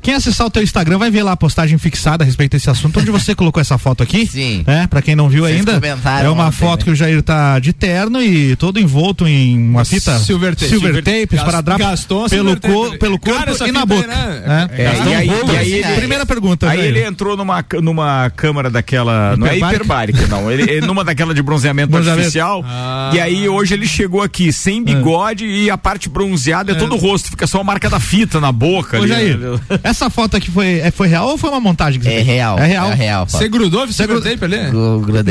[0.07, 3.01] Quem acessar o teu Instagram vai ver lá a postagem fixada a respeito desse assunto,
[3.01, 4.25] onde você colocou essa foto aqui.
[4.31, 4.63] Sim.
[4.65, 5.81] É, pra quem não viu Vocês ainda.
[6.23, 6.85] É uma ontem, foto né?
[6.85, 10.71] que o Jair tá de terno e todo envolto em uma fita Silver tape.
[10.71, 12.61] silver Silver- tape, Gas- esparadrapo gastou pelo, ali.
[13.01, 14.07] pelo Cara, corpo essa e na boca.
[14.07, 14.69] né?
[14.71, 14.83] É.
[14.83, 16.89] É, Gastou e aí- um e aí ele- Primeira pergunta, Aí Jair.
[16.91, 19.37] ele entrou numa, numa câmara daquela.
[19.37, 20.25] Não é Hiperbárica?
[20.29, 20.49] não.
[20.53, 22.21] Ele, numa daquela de bronzeamento, Bronzeamento.
[22.21, 22.65] artificial.
[23.13, 26.97] E aí hoje ele chegou aqui sem bigode e a parte bronzeada é, todo o
[26.97, 27.29] rosto.
[27.31, 29.09] Fica só a marca da fita na boca Ô, ali.
[29.09, 29.59] Jair, né?
[29.97, 32.27] Essa foto aqui foi, é, foi real ou foi uma montagem que você É fez?
[32.27, 32.59] real.
[32.59, 32.91] É real.
[32.93, 33.27] É real.
[33.27, 34.71] Você grudou o silver gru- tape ali?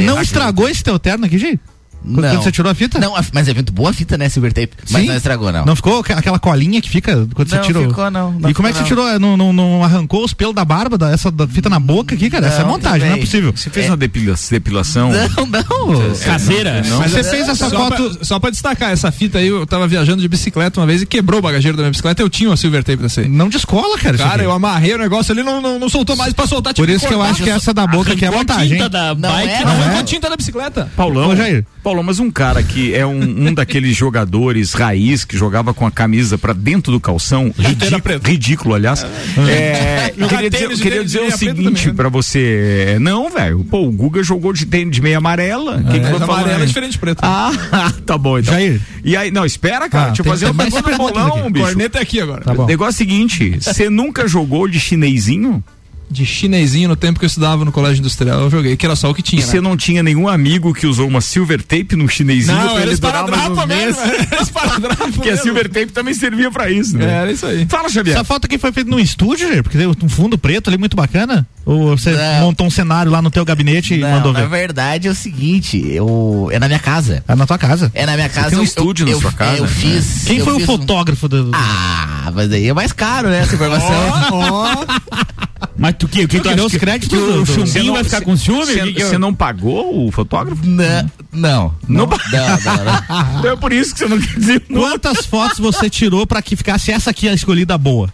[0.06, 1.60] Não Acho- estragou esse teu terno aqui, Jair?
[2.06, 2.42] Quando Não.
[2.42, 3.00] você tirou a fita?
[3.00, 4.72] Não, a- mas é muito boa a fita, né, Silver Tape?
[4.92, 5.08] Mas Sim?
[5.08, 5.66] não estragou, não.
[5.66, 7.88] Não ficou aquela colinha que fica quando você Não, tirou?
[7.88, 8.32] ficou, não.
[8.34, 9.20] Não e como é que você tirou?
[9.20, 12.30] Não, não, não arrancou os pelos da barba, da, essa da fita na boca aqui,
[12.30, 12.48] cara?
[12.48, 13.52] essa é Não, montagem, não é possível.
[13.56, 15.12] Você fez uma depila- depilação?
[15.12, 16.16] Não, não.
[16.24, 16.82] Caseira?
[17.00, 18.10] Mas você fez essa Só foto.
[18.16, 21.06] pra, só pra destacar, essa fita aí, eu tava viajando de bicicleta uma vez e
[21.06, 22.22] quebrou o bagageiro da minha bicicleta.
[22.22, 23.28] Eu tinha uma silver tape dessa aí.
[23.28, 24.18] Não descola, cara.
[24.18, 26.74] Cara, eu amarrei o negócio ali, não, não, não soltou mais pra soltar.
[26.74, 28.78] Por isso que eu acho que essa da boca aqui é a montagem.
[28.80, 30.04] Não é, Não, não foi é.
[30.04, 30.90] tinta da bicicleta.
[30.96, 31.66] Paulão, Ô, Jair.
[31.86, 35.92] Paulão, mas um cara que é um, um daqueles jogadores raiz que jogava com a
[35.92, 39.06] camisa pra dentro do calção, ridículo, ridículo aliás.
[39.48, 41.94] É, Jogar queria dizer, de queria dizer o seguinte né?
[41.94, 45.78] pra você, é, não, velho, pô, o Guga jogou de tênis de meia amarela.
[45.84, 47.20] Que que tô falando amarela é diferente de preto.
[47.22, 47.52] Ah,
[48.04, 48.56] tá bom, então.
[48.56, 48.82] Jair.
[49.04, 51.66] E aí, não, espera, cara, Ah, deixa eu fazer uma mais pergunta do bolão, bicho.
[51.68, 52.42] Corneta é aqui agora.
[52.42, 52.64] Tá bom.
[52.64, 55.64] O negócio é o seguinte, você nunca jogou de chinesinho?
[56.10, 59.10] De chinesinho no tempo que eu estudava no colégio industrial, eu joguei, que era só
[59.10, 59.42] o que E tinha.
[59.42, 59.62] você né?
[59.62, 62.98] não tinha nenhum amigo que usou uma silver tape no chinesinho Não, pra era ele
[63.00, 64.02] durar mais uns mesmo.
[64.06, 64.42] meses?
[64.42, 67.06] Esparadrapo Porque a silver tape também servia pra isso, né?
[67.22, 67.66] Era isso aí.
[67.68, 68.16] Fala, Xavier.
[68.16, 69.64] Essa foto aqui foi feita num estúdio?
[69.64, 71.46] Porque tem um fundo preto ali muito bacana?
[71.66, 72.42] Ou você Não.
[72.42, 74.48] montou um cenário lá no teu gabinete e Não, mandou na ver?
[74.50, 77.24] verdade é o seguinte, eu, é na minha casa.
[77.28, 77.92] É na tua casa.
[77.96, 78.50] É na minha casa.
[78.50, 79.58] tem um eu- estúdio na eu, sua eu- casa?
[79.58, 80.24] Eu fiz.
[80.28, 81.50] Quem eu foi o fiz um- fotógrafo do.
[81.54, 83.90] Ah, mas aí é mais caro, né, essa informação.
[85.78, 86.24] Mas tu que?
[86.24, 88.22] O que tu queria acha os que, créditos que do- o chumbinho não- vai ficar
[88.22, 88.66] com ciúme?
[88.94, 90.66] Você não pagou o fotógrafo?
[90.66, 94.60] não, não, não, não, não, Então é por isso que você não quer dizer.
[94.62, 98.10] Quantas fotos você tirou pra que ficasse essa aqui a escolhida boa?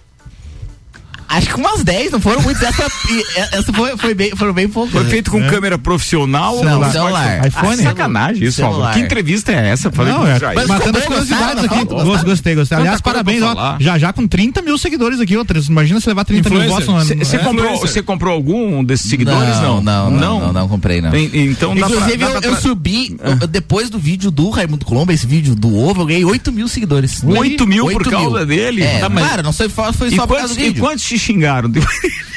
[1.32, 2.62] Acho que umas 10, não foram muitas.
[2.64, 3.26] Essa, e-
[3.58, 4.92] essa foi, foi bem, foram bem poucas.
[4.94, 7.48] Foi feito com câmera profissional Não, ou celular.
[7.48, 7.80] iPhone?
[7.82, 8.94] Ah, sacanagem isso, Celular.
[8.94, 9.90] Que entrevista é essa?
[9.92, 10.40] Falei Não, com é.
[10.56, 11.86] Mas matando as curiosidades gostaram aqui.
[12.06, 12.78] Gosto- Gostei, gostei.
[12.78, 13.78] Aliás, parabéns, ó.
[13.80, 15.44] Já já com 30 mil seguidores aqui, ó.
[15.44, 19.10] Três- Imagina você levar 30 mil votos no Você É, comprou, você comprou algum desses
[19.10, 19.56] seguidores?
[19.62, 21.16] Não, não, não, não, não comprei, não.
[21.16, 24.50] Então dá pra- Inclusive, dá eu, pra eu tra- subi, eu- depois do vídeo do
[24.50, 27.22] Raimundo Colombo, esse vídeo do ovo, eu ganhei 8 mil seguidores.
[27.24, 28.84] 8 mil por causa dele?
[28.84, 30.80] É, Tá, claro, não foi, foi E só por quantos, causa do e vídeo.
[30.84, 31.70] quantos te xingaram.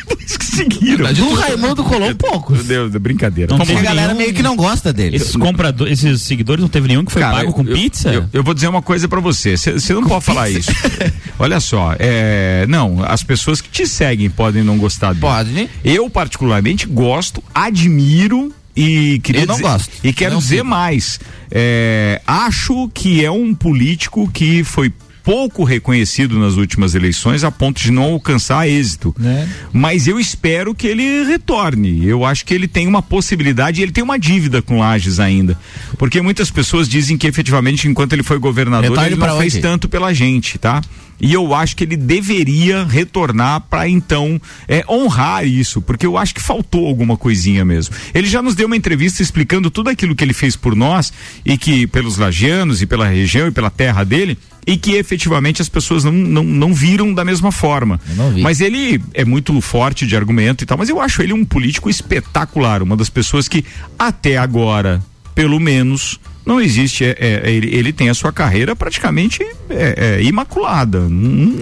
[0.06, 1.12] Depois que seguiram.
[1.12, 2.56] Do Raimundo colou poucos.
[2.58, 3.56] Meu Deus, brincadeira.
[3.56, 5.16] Não teve galera nenhum- meio que não gosta dele.
[5.16, 8.12] Esses compradores, esses seguidores não teve nenhum que foi Cara, pago com eu- pizza?
[8.12, 9.56] Eu, eu vou dizer uma coisa pra você.
[9.56, 10.70] Você não pode falar isso.
[11.38, 15.20] Olha só, é, não, as pessoas que te seguem podem não gostar dele.
[15.20, 15.70] Pode?
[15.84, 19.90] Eu particularmente gosto, admiro e queria Eu não dizer- gosto.
[20.02, 20.68] E quero Não dizer sigo.
[20.68, 21.18] mais.
[21.50, 24.92] É, acho que é um político que foi
[25.24, 29.14] pouco reconhecido nas últimas eleições a ponto de não alcançar êxito.
[29.18, 29.48] Né?
[29.72, 32.06] Mas eu espero que ele retorne.
[32.06, 35.58] Eu acho que ele tem uma possibilidade, ele tem uma dívida com Lages ainda.
[35.96, 39.62] Porque muitas pessoas dizem que efetivamente, enquanto ele foi governador, ele não fez onde?
[39.62, 40.82] tanto pela gente, tá?
[41.20, 46.34] E eu acho que ele deveria retornar para então é, honrar isso, porque eu acho
[46.34, 47.94] que faltou alguma coisinha mesmo.
[48.12, 51.12] Ele já nos deu uma entrevista explicando tudo aquilo que ele fez por nós
[51.44, 55.68] e que pelos lagianos e pela região e pela terra dele e que efetivamente as
[55.68, 58.00] pessoas não, não, não viram da mesma forma.
[58.32, 58.40] Vi.
[58.42, 61.90] Mas ele é muito forte de argumento e tal, mas eu acho ele um político
[61.90, 63.64] espetacular, uma das pessoas que
[63.98, 65.02] até agora,
[65.34, 67.04] pelo menos, não existe.
[67.04, 71.00] É, é, ele, ele tem a sua carreira praticamente é, é, imaculada.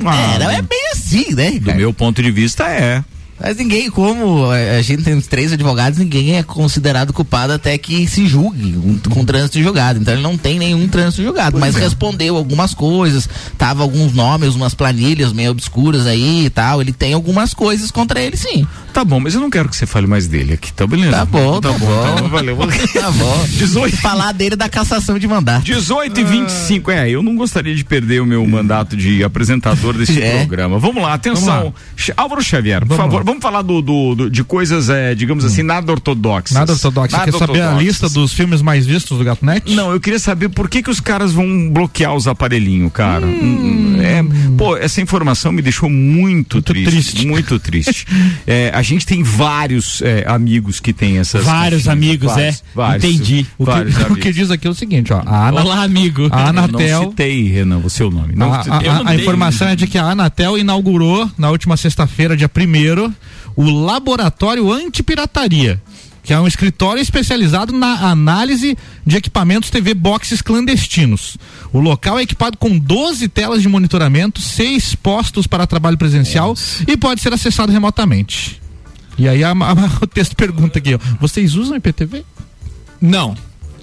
[0.04, 3.04] Ah, É, não é bem assim, né, do meu ponto de vista, é.
[3.42, 8.26] Mas ninguém, como a gente tem três advogados, ninguém é considerado culpado até que se
[8.26, 9.98] julgue com, com trânsito julgado.
[10.00, 13.28] Então ele não tem nenhum trânsito julgado, mas respondeu algumas coisas,
[13.58, 16.80] tava alguns nomes, umas planilhas meio obscuras aí e tal.
[16.80, 18.66] Ele tem algumas coisas contra ele, sim.
[18.92, 21.10] Tá bom, mas eu não quero que você fale mais dele aqui, tá beleza?
[21.12, 22.12] Tá bom, tá bom.
[22.14, 22.58] Então, valeu.
[22.92, 23.44] Tá bom.
[23.48, 23.96] 18.
[23.96, 25.64] Falar dele da cassação de mandato.
[25.64, 30.12] 18 e 25, é, eu não gostaria de perder o meu mandato de apresentador desse
[30.22, 30.38] É.
[30.38, 30.78] programa.
[30.78, 31.74] Vamos lá, atenção.
[31.96, 33.24] Ch- Álvaro Xavier, por Vamos favor, lá.
[33.32, 36.54] Vamos falar do, do- do- de coisas, é, digamos assim, nada ortodoxas.
[36.56, 37.16] Nada ortodoxo.
[37.16, 37.82] Você quer saber a ortodoxas.
[37.82, 39.74] lista dos filmes mais vistos do Gatunete?
[39.74, 43.26] Não, eu queria saber por que que os caras vão bloquear os aparelhinhos, cara.
[43.26, 44.24] Hum, é,
[44.56, 47.26] pô, essa informação me deixou muito, Muito triste, triste.
[47.26, 48.06] Muito triste.
[48.46, 51.44] É, a gente tem vários é, amigos que têm essas.
[51.44, 51.88] Vários caixinhas.
[51.88, 52.62] amigos, Vários, é.
[52.74, 53.04] vários.
[53.04, 53.46] Entendi.
[53.58, 53.72] O que,
[54.12, 55.22] o que diz aqui é o seguinte, ó.
[55.24, 56.28] A Ana, Olá, amigo.
[56.30, 57.10] a Eu não Anatel.
[57.10, 58.34] citei, Renan, o seu nome.
[58.34, 61.76] Não, a, a- a- não a informação é de que a Anatel inaugurou na última
[61.76, 63.12] sexta-feira, dia 1
[63.54, 65.80] o Laboratório Antipirataria,
[66.22, 71.36] que é um escritório especializado na análise de equipamentos TV boxes clandestinos.
[71.72, 76.54] O local é equipado com 12 telas de monitoramento, seis postos para trabalho presencial
[76.86, 78.60] e pode ser acessado remotamente.
[79.18, 82.24] E aí a- a- o texto pergunta aqui, ó, vocês usam IPTV?
[83.00, 83.36] Não.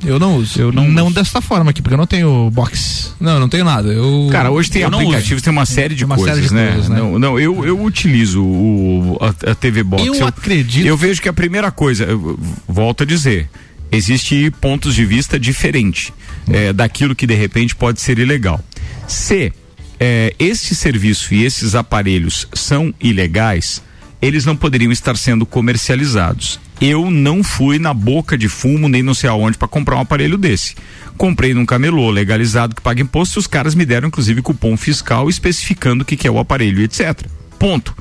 [0.06, 0.60] Eu não uso.
[0.60, 3.14] Eu não, não dessa forma aqui, porque eu não tenho box.
[3.20, 3.90] Não, eu não tenho nada.
[3.90, 4.30] Eu.
[4.32, 6.72] Cara, hoje tem Eu aplicativos, tem uma série de Uma coisas, série de né?
[6.72, 6.98] coisas, né?
[6.98, 10.06] Não, não, eu, eu utilizo o, a, a TV Box.
[10.06, 10.86] Eu acredito.
[10.86, 13.50] Eu vejo que a primeira coisa, eu volto a dizer,
[13.92, 16.14] existe pontos de vista diferentes
[16.50, 18.60] é, daquilo que de repente pode ser ilegal.
[19.08, 19.52] Se
[20.00, 23.82] é, este serviço e esses aparelhos são ilegais,
[24.22, 26.60] eles não poderiam estar sendo comercializados.
[26.82, 30.38] Eu não fui na boca de fumo nem não sei aonde para comprar um aparelho
[30.38, 30.76] desse.
[31.18, 35.30] Comprei num camelô legalizado que paga imposto e os caras me deram inclusive cupom fiscal
[35.30, 37.26] especificando o que, que é o aparelho, etc.
[37.58, 37.94] Ponto.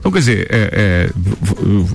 [0.00, 1.10] Então, quer dizer, é, é,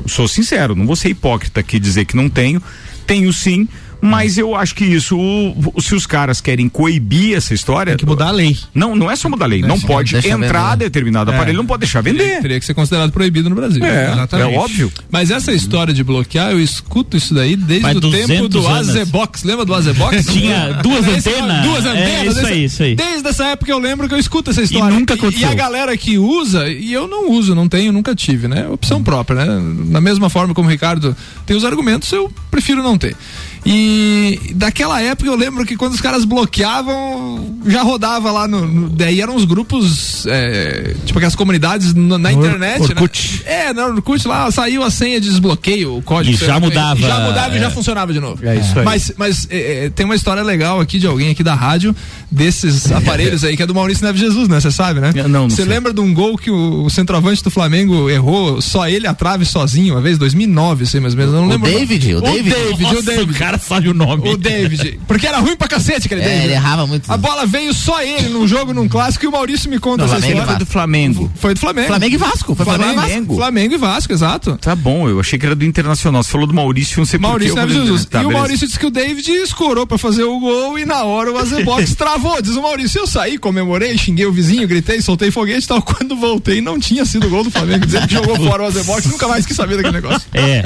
[0.07, 2.59] sou sincero, não vou ser hipócrita aqui dizer que não tenho.
[3.05, 3.67] Tenho sim,
[4.01, 7.91] mas eu acho que isso, o- se os caras querem coibir essa história.
[7.93, 8.57] Tem que mudar a lei.
[8.73, 9.61] Não, não é só mudar a lei.
[9.61, 10.85] Não Deixa- pode deixa entrar vender.
[10.85, 12.41] determinado aparelho, não pode deixar Teria, vender.
[12.41, 13.83] teria que ser considerado proibido no Brasil.
[13.83, 14.55] É, Exatamente.
[14.55, 14.91] é óbvio.
[15.11, 18.89] Mas essa história de bloquear, eu escuto isso daí desde o tempo 200 do anos.
[18.89, 19.43] Azebox.
[19.43, 20.25] Lembra do Azebox?
[20.31, 21.63] Tinha duas antenas.
[21.65, 22.37] Duas É, antenas.
[22.37, 22.95] isso aí, isso aí.
[22.95, 24.93] Desde essa época eu lembro que eu escuto essa história.
[24.95, 25.47] nunca aconteceu.
[25.47, 28.67] E a galera que usa, e eu não uso, não tenho, nunca tive, né?
[28.69, 29.61] Opção própria, né?
[29.91, 31.15] Da mesma forma como o Ricardo
[31.49, 33.15] tem os argumentos, eu prefiro não ter.
[33.65, 38.65] E daquela época eu lembro que quando os caras bloqueavam, já rodava lá no.
[38.67, 42.81] no- daí eram os grupos, é, tipo aquelas comunidades no- na No internet.
[42.83, 43.43] Orkut.
[43.45, 43.65] Né?
[43.69, 46.35] É, no Orkut lá saiu a senha de desbloqueio, o código.
[46.41, 47.61] E já mudava, e Já mudava e é.
[47.61, 48.45] já funcionava de novo.
[48.47, 48.85] É isso aí.
[48.85, 51.93] Mas, mas é, é, tem uma história legal aqui de alguém aqui da rádio,
[52.31, 54.59] desses aparelhos aí, que é do Maurício Neves Jesus, né?
[54.61, 55.11] Você sabe, né?
[55.27, 59.05] Não, Você lembra de um gol que o, o centroavante do Flamengo errou, só ele
[59.07, 61.33] a trave sozinho, uma vez, 2009, sei mais ou menos.
[61.39, 61.69] Não O lembro.
[61.71, 62.49] David, o David.
[62.49, 63.31] David, Nossa, o David.
[63.31, 64.29] o cara sabe o nome.
[64.29, 64.99] O David.
[65.07, 66.43] Porque era ruim pra cacete aquele É, David.
[66.45, 67.11] ele errava muito.
[67.11, 70.17] A bola veio só ele num jogo, num clássico, e o Maurício me conta essa
[70.19, 70.53] história.
[70.53, 71.31] e do Flamengo.
[71.35, 71.87] Foi do Flamengo.
[71.87, 72.55] Flamengo e Vasco.
[72.55, 73.07] Foi Flamengo, e Vasco.
[73.09, 73.35] Flamengo.
[73.35, 74.57] Flamengo e Vasco, exato.
[74.61, 76.23] Tá bom, eu achei que era do Internacional.
[76.23, 77.79] Você falou do Maurício, não sei Maurício por Neves que.
[77.79, 78.05] eu- Jesus.
[78.05, 78.39] Tá, e o beleza.
[78.39, 81.93] Maurício disse que o David escorou pra fazer o gol e na hora o Azebox
[81.95, 82.41] travou.
[82.41, 85.81] Diz o Maurício, eu saí, comemorei, xinguei o vizinho, gritei, soltei foguete e tal.
[85.81, 87.85] Quando voltei, não tinha sido o gol do Flamengo.
[87.85, 90.27] Dizendo que jogou fora o Azebox, nunca mais quis saber daquele negócio.
[90.33, 90.63] É.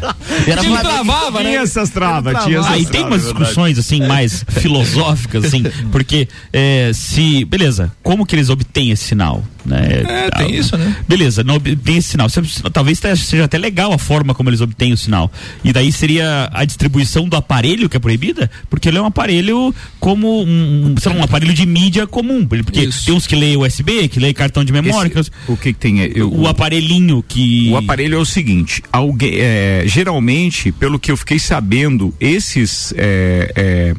[0.47, 0.89] Era Flamengo.
[0.89, 1.49] travava, né?
[1.51, 6.27] Tinha essas travas, tinha essas Aí tem umas é discussões assim mais filosóficas assim, porque
[6.51, 9.43] é, se beleza, como que eles obtêm esse sinal?
[9.65, 10.03] Né?
[10.07, 10.95] É, tem Ah, isso, né?
[11.07, 12.27] Beleza, não tem esse sinal.
[12.71, 15.31] Talvez seja até legal a forma como eles obtêm o sinal.
[15.63, 19.73] E daí seria a distribuição do aparelho que é proibida, porque ele é um aparelho
[19.99, 22.45] como um, sei lá, um aparelho de mídia comum.
[22.45, 23.05] Porque Isso.
[23.05, 25.07] tem uns que lê USB, que lê cartão de memória.
[25.19, 26.01] Esse- que- o que, que tem?
[26.01, 27.69] é, eu- o aparelhinho que.
[27.71, 33.51] O aparelho é o seguinte, alguém, é, geralmente, pelo que eu fiquei sabendo, esses é,
[33.55, 33.95] é,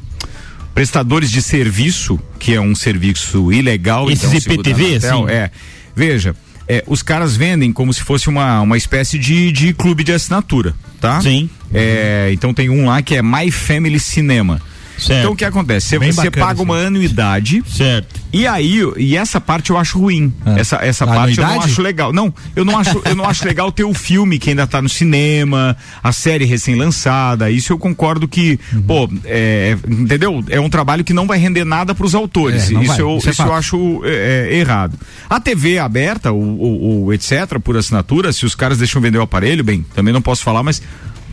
[0.74, 5.28] prestadores de serviço, que é um serviço ilegal, Esses então, IPTV, assim?
[5.28, 5.50] é,
[5.94, 6.34] veja,
[6.68, 10.74] é, os caras vendem como se fosse uma, uma espécie de, de clube de assinatura,
[11.00, 11.20] tá?
[11.20, 11.48] Sim.
[11.72, 14.60] É, então tem um lá que é My Family Cinema.
[14.98, 15.20] Certo.
[15.20, 15.88] Então o que acontece?
[15.88, 18.20] Você, você bacana, paga uma anuidade Certo.
[18.32, 20.32] e aí, e essa parte eu acho ruim.
[20.46, 20.60] É.
[20.60, 21.72] Essa, essa A parte eu não anuidade?
[21.72, 22.12] acho legal.
[22.12, 24.88] Não, eu não acho, eu não acho legal ter o filme que ainda tá no
[24.88, 27.50] cinema, a série recém-lançada.
[27.50, 28.82] Isso eu concordo que, Uhum.
[28.82, 30.42] pô, é, entendeu?
[30.48, 32.70] É um trabalho que não vai render nada pros autores.
[32.70, 33.00] É, não isso vai.
[33.00, 34.98] eu, Isso é isso eu acho é, é, errado.
[35.28, 39.22] A TV aberta, o, o, o etc., por assinatura, se os caras deixam vender o
[39.22, 40.80] aparelho, bem, também não posso falar, mas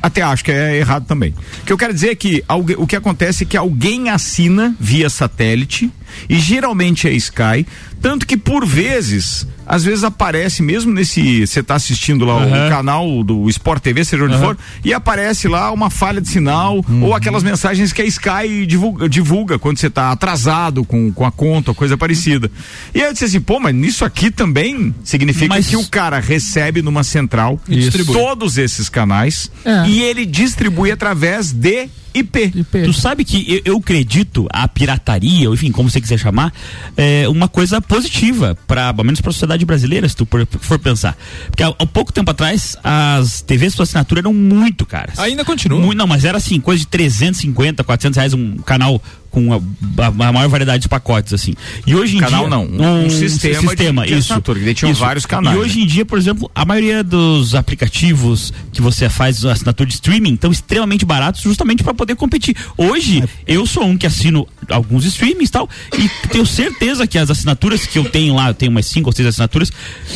[0.02, 1.34] até acho que é errado também.
[1.62, 2.44] O que eu quero dizer é que
[2.78, 5.92] o que acontece é que alguém assina via satélite
[6.30, 7.66] e geralmente é Sky,
[8.02, 12.70] tanto que por vezes, às vezes aparece mesmo nesse, você tá assistindo lá o Aham.
[12.70, 17.14] canal do Sport TV, seja onde for, e aparece lá uma falha de sinal ou
[17.16, 21.74] aquelas mensagens que a Sky divulga, divulga quando você tá atrasado com, com a conta,
[21.74, 22.52] coisa parecida.
[22.94, 26.20] E aí eu disse assim, pô, mas nisso aqui também significa Mas- que o cara
[26.20, 28.14] recebe numa central E distribui.
[28.14, 29.88] todos esses canais É.
[29.88, 32.52] e ele distribui através de IP.
[32.84, 36.52] Tu sabe que eu, eu acredito a pirataria, ou enfim, como você quiser chamar,
[36.98, 40.80] é uma coisa positiva para, pelo menos para a sociedade brasileira, se tu for, for
[40.80, 41.17] pensar.
[41.47, 45.17] Porque há, há pouco tempo atrás as TVs por assinatura eram muito caras.
[45.19, 45.80] Ainda continua.
[45.80, 49.58] Muito, não, mas era assim, coisa de 350, 400 reais um canal com a,
[50.04, 51.54] a- a maior variedade de pacotes, assim.
[51.88, 52.50] E hoje em Canal dia...
[52.50, 52.65] não,
[53.06, 54.19] um sistema de- sistema de isso.
[54.34, 55.00] assinatura, que isso.
[55.00, 55.84] vários canais, E hoje né?
[55.84, 60.52] em dia, por exemplo, a maioria dos aplicativos que você faz assinatura de streaming estão
[60.52, 62.56] extremamente baratos justamente para poder competir.
[62.78, 67.30] Hoje, eu sou um que assino alguns streamings e tal, e tenho certeza que as
[67.30, 69.71] assinaturas que eu tenho lá, eu tenho umas cinco ou seis assinaturas,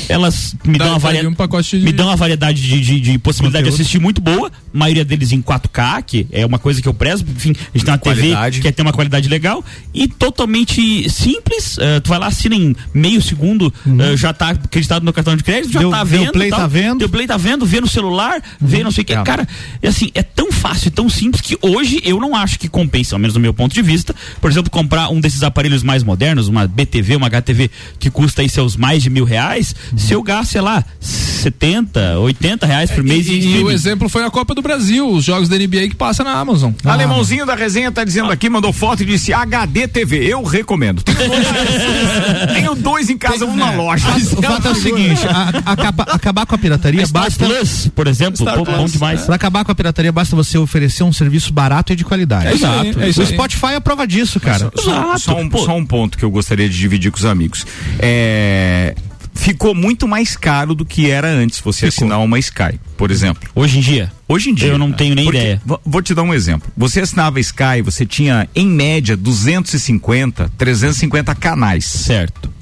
[0.08, 1.36] elas me Dá- dão uma variedade.
[1.36, 3.75] um de- Me dão uma variedade de, de, de possibilidade Conteúdo.
[3.77, 7.25] de assistir muito boa, maioria deles em 4K, que é uma coisa que eu prezo,
[7.36, 8.36] enfim, a gente tem uma Qualidade.
[8.36, 11.77] TV que quer ter uma qualidade legal e totalmente simples.
[11.79, 15.43] eh, tu vai lá, assina em meio segundo, eh, já tá acreditado no cartão de
[15.43, 16.31] crédito, já Deu- tá deu vendo.
[16.34, 16.60] play, tal.
[16.60, 16.99] tá vendo.
[16.99, 19.13] Deu play, tá vendo, vê no celular, vê não sei o que.
[19.13, 19.23] É.
[19.23, 19.47] Cara,
[19.81, 23.19] é assim, é tão fácil, tão simples que hoje eu não acho que compensa, ao
[23.19, 24.13] menos do meu ponto de vista.
[24.41, 27.69] Por exemplo, comprar um desses aparelhos mais modernos, uma BTV, uma HTV,
[28.00, 32.65] que custa aí seus mais de mil reais, se eu gasto, sei lá, 70, 80
[32.65, 35.48] reais por mês E, em e o exemplo foi a Copa do Brasil, os jogos
[35.50, 36.71] da NBA que passa na Amazon.
[36.84, 36.93] Ah.
[36.93, 40.26] Alemãozinho da resenha tá dizendo aqui, mandou foto e disse HD TV.
[40.26, 41.04] Eu recomendo.
[42.54, 44.08] Tenho dois em casa, um na loja.
[44.38, 47.45] O fato é o seguinte, a- acaba- acabar com a pirataria Star basta.
[47.45, 48.93] Plus, por exemplo, Star pô, bom Plus.
[48.93, 49.21] demais.
[49.24, 52.48] Pra acabar com a pirataria, basta você oferecer um serviço barato e de qualidade.
[52.48, 53.34] É isso aí, é isso o aí.
[53.34, 54.71] Spotify é prova disso, cara.
[54.75, 57.65] Só, só um, só um ponto que eu gostaria de dividir com os amigos.
[57.99, 58.95] É,
[59.33, 63.49] ficou muito mais caro do que era antes você assinar uma Sky, por exemplo.
[63.53, 64.11] Hoje em dia.
[64.27, 64.69] Hoje em dia.
[64.69, 65.61] Eu não tenho nem Porque, ideia.
[65.65, 66.69] vo- Vou te dar um exemplo.
[66.75, 71.85] Você assinava Sky, você tinha em média 250, 350 canais.
[71.85, 72.53] Certo.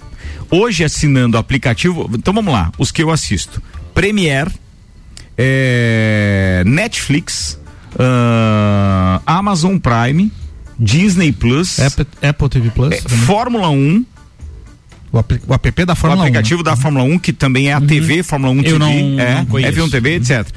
[0.52, 3.62] Hoje assinando o aplicativo, então vamos lá, os que eu assisto:
[3.94, 4.52] Premiere,
[5.38, 7.60] é, Netflix,
[7.98, 10.32] ah, Amazon Prime,
[10.80, 13.18] Disney Plus, Apple, Apple TV Plus, é, também.
[13.26, 14.06] Fórmula 1,
[15.12, 16.28] o, apli- o app da o Fórmula 1.
[16.28, 19.36] aplicativo da Fórmula 1, que também é a TV, Fórmula 1 Eu TV, não- é,
[19.36, 19.80] não conheço.
[19.80, 20.48] F1 TV, etc.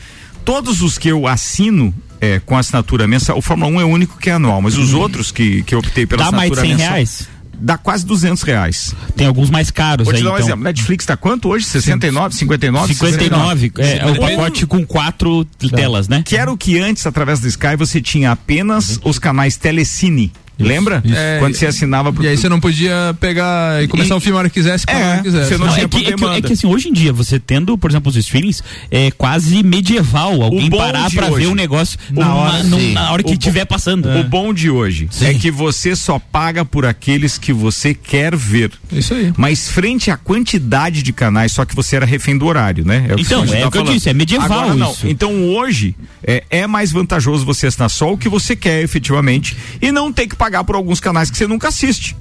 [0.44, 4.16] Todos os que eu assino é, com assinatura mensal, o Fórmula 1 é o único
[4.18, 6.66] que é anual, mas os outros que, que eu optei pela Dá mais de assinatura
[6.66, 7.28] 100 mensal, reais?
[7.58, 8.94] Dá quase 200 reais.
[9.16, 10.46] Tem alguns mais caros Vou te aí, dar um então.
[10.46, 11.64] exemplo, Netflix tá quanto hoje?
[11.64, 12.94] 69, 59?
[12.94, 16.22] 59, é, é o pacote com quatro telas, né?
[16.24, 20.32] Que era o que antes, através do Sky, você tinha apenas os canais Telecine.
[20.58, 21.02] Lembra?
[21.10, 22.24] É, Quando você assinava pro.
[22.24, 24.84] E aí você não podia pegar e começar E- um filme a hora que quisesse,
[24.88, 25.48] a hora É, que quisesse.
[25.48, 27.38] você não Não, tinha é, que, é, que, é que, assim, hoje em dia, você
[27.38, 31.98] tendo, por exemplo, os streamings, é quase medieval alguém parar pra hoje- ver um negócio
[32.10, 32.92] Na hora, sim.
[32.92, 34.08] na hora que O estiver passando.
[34.08, 35.26] O bom de hoje Sim.
[35.26, 38.70] é que você só paga por aqueles que você quer ver.
[38.92, 39.32] Isso aí.
[39.36, 43.08] Mas frente à quantidade de canais, só que você era refém do horário, né?
[43.16, 44.92] o Então, a gente é tá o que eu disse, é medieval Agora não.
[44.92, 45.06] isso.
[45.06, 45.94] Então hoje
[46.26, 50.26] é, é mais vantajoso você assinar só o que você quer efetivamente e não ter
[50.26, 52.16] que pagar por alguns canais que você nunca assiste.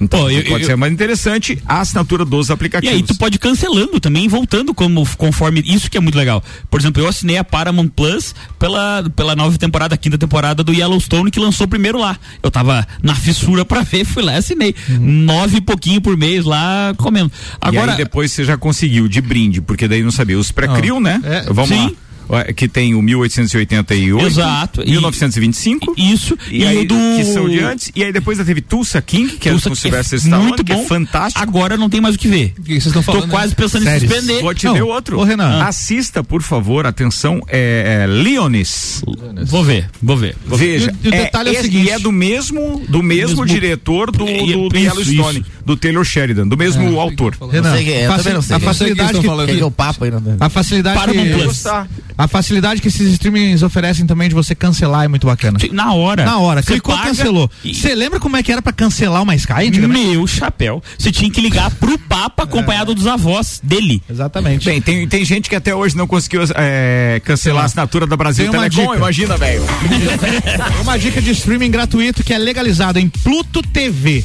[0.00, 2.94] Então Pô, eu- pode eu- ser mais interessante a assinatura dos E aplicativos.
[2.96, 6.42] aí tu pode ir cancelando também, e voltando como conforme isso que é muito legal.
[6.70, 11.30] Por exemplo, eu assinei a Paramount Plus pela, pela nova temporada, quinta temporada do Yellowstone
[11.30, 12.16] que lançou primeiro lá.
[12.42, 14.74] Eu tava na fissura pra ver, fui lá e assinei.
[14.88, 17.30] Nove e pouquinho por mês lá comendo.
[17.60, 20.38] Agora, e aí depois você já conseguiu de brinde, porque daí não sabia.
[20.38, 21.20] Os pré-criam, né?
[21.22, 21.84] é, Vamos sim.
[21.84, 21.92] lá.
[22.30, 24.82] Ó, Que tem o 1888, Exato.
[24.82, 25.94] E- 1925.
[25.96, 27.90] isso E, e, aí, o do que são de antes.
[27.94, 30.48] E aí depois já teve Tulsa King, que Tulsa, é com que Sylvester é Stallone,
[30.48, 30.82] muito que bom.
[30.82, 31.42] é fantástico.
[31.42, 32.54] Agora não tem mais o que ver.
[32.58, 33.22] O que vocês estão falando?
[33.22, 33.32] Tô né?
[33.32, 34.02] quase pensando Séries.
[34.04, 34.42] em suspender.
[34.42, 35.18] Vou te Não, outro.
[35.18, 35.62] ô, Renan.
[35.64, 39.02] Assista, por favor, atenção, é, é Leonis.
[39.46, 40.36] Vou ver, vou ver.
[40.46, 40.58] Vou.
[40.58, 43.02] Veja, E o- e o detalhe é o esse- seguinte- e é do mesmo, do
[43.02, 45.50] mesmo, Mesmo- diretor do, É, do, do isso, Yellowstone, isso.
[45.64, 47.36] do Taylor Sheridan, do mesmo autor.
[47.50, 48.60] Renan, sei quem é, eu faci- também não sei a é.
[48.62, 49.46] facilidade o que falando.
[49.48, 49.62] Quer que
[50.40, 52.19] a facilidade que.
[52.24, 55.58] A facilidade que esses streamings oferecem também de você cancelar é muito bacana.
[55.72, 56.24] Na hora.
[56.24, 57.50] Na hora, clicou, paga cancelou.
[57.64, 59.70] e- Você lembra como é que era pra cancelar uma Sky?
[59.88, 60.82] Meu chapéu.
[60.98, 64.02] Você tinha que ligar pro Papa acompanhado dos avós dele.
[64.08, 64.64] Exatamente.
[64.66, 68.50] Bem, tem, tem gente que até hoje não conseguiu é, cancelar a assinatura da Brasil
[68.50, 68.96] Tem uma Telecom, dica.
[68.96, 69.62] imagina, velho.
[70.82, 74.24] Uma dica de streaming gratuito que é legalizado em Pluto TV.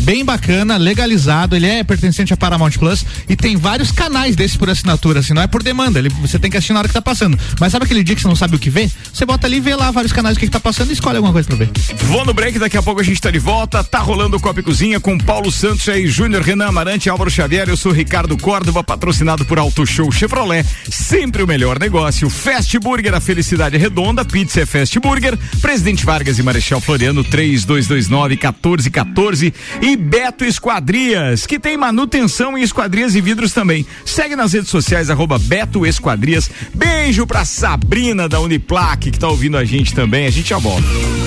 [0.00, 4.68] Bem bacana, legalizado, ele é pertencente a Paramount Plus e tem vários canais desses por
[4.70, 7.02] assinatura, assim, não é por demanda, ele, você tem que assistir na hora que tá
[7.02, 7.38] passando.
[7.60, 8.90] Mas sabe aquele dia que você não sabe o que ver?
[9.12, 11.32] Você bota ali, vê lá vários canais o que, que tá passando e escolhe alguma
[11.32, 11.70] coisa pra ver.
[12.04, 13.82] Vou no break, daqui a pouco a gente tá de volta.
[13.82, 17.68] Tá rolando o Copa e Cozinha com Paulo Santos aí, Júnior Renan Amarante, Álvaro Xavier.
[17.68, 20.64] Eu sou Ricardo Córdova, patrocinado por Auto Show Chevrolet.
[20.90, 22.28] Sempre o melhor negócio.
[22.28, 24.24] Fast Burger, a felicidade é redonda.
[24.24, 25.38] Pizza é Fast Burger.
[25.60, 29.54] Presidente Vargas e Marechal Floriano, 3229 1414.
[29.80, 33.86] E Beto Esquadrias, que tem manutenção em esquadrias e vidros também.
[34.04, 36.50] Segue nas redes sociais, arroba Beto Esquadrias.
[36.74, 40.26] Beijo pra Sabrina da Uniplaque, que tá ouvindo a gente também.
[40.26, 41.23] A gente já volta.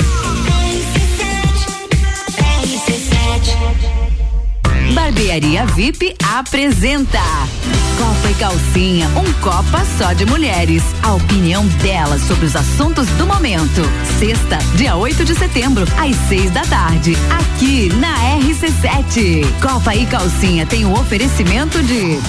[4.98, 7.22] Barbearia VIP apresenta
[7.98, 10.82] Copa e Calcinha, um Copa só de mulheres.
[11.04, 13.82] A opinião delas sobre os assuntos do momento.
[14.18, 19.46] Sexta, dia 8 de setembro, às 6 da tarde, aqui na RC7.
[19.62, 22.20] Copa e Calcinha tem o oferecimento de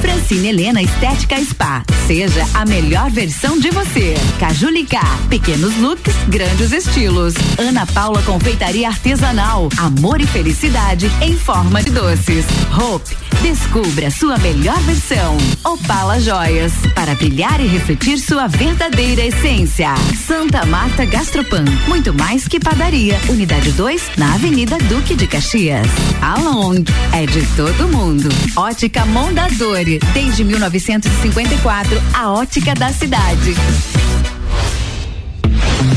[0.00, 1.82] Francine Helena Estética Spa.
[2.06, 4.14] Seja a melhor versão de você.
[4.38, 7.34] Cajulica, pequenos looks, grandes estilos.
[7.58, 9.68] Ana Paula Confeitaria Artesanal.
[9.76, 12.44] Amor e felicidade em forma de doces.
[12.76, 15.36] Hope, descubra sua melhor versão.
[15.64, 19.94] Opala Joias, para brilhar e refletir sua verdadeira essência.
[20.26, 23.18] Santa Marta Gastropan, muito mais que padaria.
[23.28, 25.86] Unidade 2, na Avenida Duque de Caxias.
[26.20, 28.28] A Long é de todo mundo.
[28.56, 33.54] Ótica Mondadori, desde 1954, a ótica da cidade.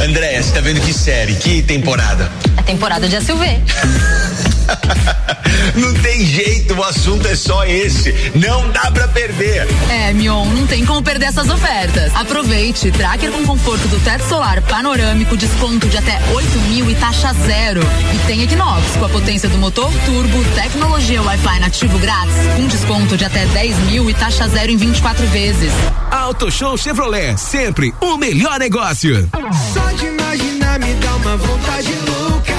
[0.04, 2.32] Andréia, você tá vendo que série, que temporada?
[2.58, 3.46] A temporada de SUV.
[5.76, 8.14] Não tem jeito, o assunto é só esse.
[8.36, 9.68] Não dá pra perder.
[9.90, 12.14] É, Mion, não tem como perder essas ofertas.
[12.16, 17.34] Aproveite, tracker com conforto do teto solar panorâmico, desconto de até 8 mil e taxa
[17.46, 17.82] zero.
[18.14, 23.18] E tem Equinox, com a potência do motor turbo, tecnologia Wi-Fi nativo grátis, com desconto
[23.18, 25.72] de até 10 mil e taxa zero em 24 vezes.
[26.12, 29.30] Auto Show Chevrolet, sempre o melhor negócio.
[29.74, 32.59] Só de imaginar me dá uma vontade louca.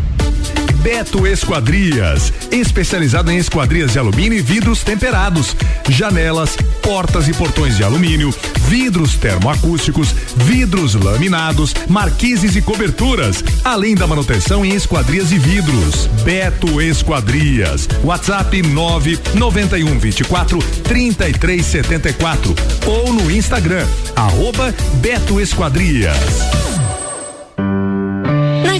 [0.85, 5.57] Beto Esquadrias, especializado em esquadrias de alumínio e vidros temperados,
[5.89, 8.35] janelas, portas e portões de alumínio,
[8.68, 16.07] vidros termoacústicos, vidros laminados, marquises e coberturas, além da manutenção em esquadrias e vidros.
[16.22, 22.55] Beto Esquadrias, WhatsApp 991 24 33 74
[22.87, 26.84] ou no Instagram, arroba Beto Esquadrias.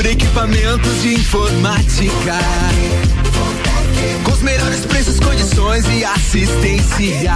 [0.00, 2.38] Procura equipamentos de informática,
[4.24, 7.34] com os melhores preços, condições e assistência.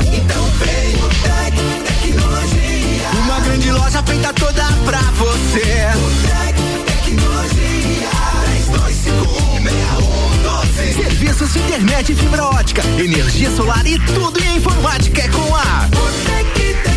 [0.00, 3.08] Então vem o Tec Tecnologia.
[3.24, 5.88] Uma grande loja feita toda pra você.
[5.96, 6.54] O Tec
[6.86, 8.10] Tecnologia.
[8.44, 15.88] 3251 Serviços de internet fibra ótica, energia solar e tudo em informática é com a
[15.90, 16.87] Botec Tecnologia.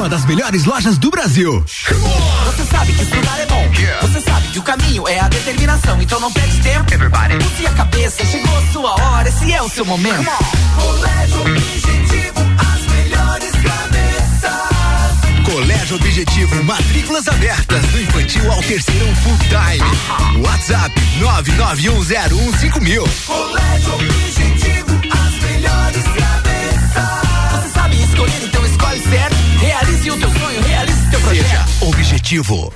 [0.00, 1.62] Uma das melhores lojas do Brasil.
[1.62, 3.70] Você sabe que estudar é bom.
[4.00, 6.00] Você sabe que o caminho é a determinação.
[6.00, 6.86] Então não perde tempo.
[6.90, 9.28] Use a cabeça, chegou a sua hora.
[9.28, 10.24] Esse é o seu momento.
[10.74, 14.72] Colégio Objetivo, as melhores cabeças.
[15.44, 19.84] Colégio Objetivo, matrículas abertas do infantil ao terceirão full time.
[20.46, 23.06] WhatsApp 991015000.
[23.26, 27.20] Colégio Objetivo, as melhores cabeças.
[27.52, 29.29] Você sabe escolher, então escolhe certo.
[30.00, 31.46] Realize o teu sonho, realize o teu projeto.
[31.46, 32.72] Seja objetivo.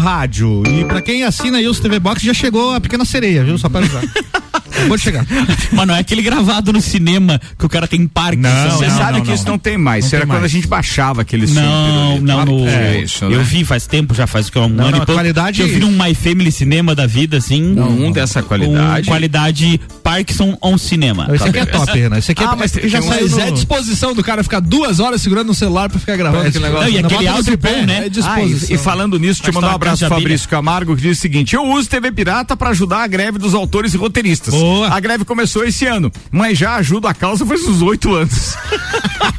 [0.04, 0.62] rádio.
[0.66, 3.56] E pra quem assina aí os TV Box, já chegou a pequena sereia, viu?
[3.56, 4.02] Só pra avisar.
[4.88, 5.24] Vou chegar.
[5.72, 8.40] Mas não é aquele gravado no cinema que o cara tem parque.
[8.70, 10.12] Você sabe que isso não tem mais.
[10.12, 13.42] Era quando a gente baixava aqueles Não, não, no, É isso, eu né?
[13.42, 15.90] vi faz tempo, já faz que um Não, ano não, e qualidade- eu vi num
[15.92, 17.62] My Family Cinema da vida, assim.
[17.78, 19.08] Um dessa qualidade.
[19.08, 21.28] Um qualidade Parkinson on Cinema.
[21.32, 22.18] Esse aqui é top, Renan.
[22.18, 24.22] Esse aqui é Ah, mas porque já tem um- saiu Mas é no- disposição do
[24.22, 26.90] cara ficar duas horas segurando no celular pra ficar gravando aquele negócio.
[26.90, 27.94] Não, e Não aquele áudio bom, né?
[27.94, 28.74] É Ah, e, disposição.
[28.74, 31.20] e falando nisso, deixa eu Mas mandar um abraço pro Fabrício Camargo que diz o
[31.20, 34.52] seguinte: eu uso TV Pirata pra ajudar a greve dos autores e roteiristas.
[34.64, 34.88] Boa.
[34.88, 38.56] A greve começou esse ano, mas já ajuda a causa faz uns oito anos.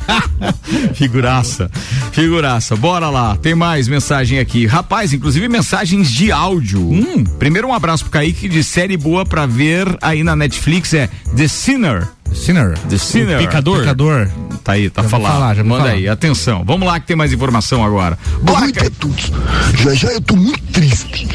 [0.93, 1.69] Figuraça,
[2.11, 2.75] figuraça.
[2.75, 4.65] Bora lá, tem mais mensagem aqui.
[4.67, 6.79] Rapaz, inclusive mensagens de áudio.
[6.79, 7.23] Hum.
[7.39, 11.47] Primeiro um abraço pro Kaique de série boa pra ver aí na Netflix é The
[11.47, 12.14] Sinner.
[12.33, 12.77] Sinner.
[12.89, 13.37] The Sinner.
[13.39, 13.79] Pecador.
[13.79, 14.29] Pecador.
[14.63, 15.33] Tá aí, tá Já falado.
[15.33, 15.93] falar, já Manda falar.
[15.93, 16.63] aí, atenção.
[16.65, 18.17] Vamos lá que tem mais informação agora.
[18.41, 19.31] Boa noite a todos.
[19.83, 21.27] Já já eu tô muito triste.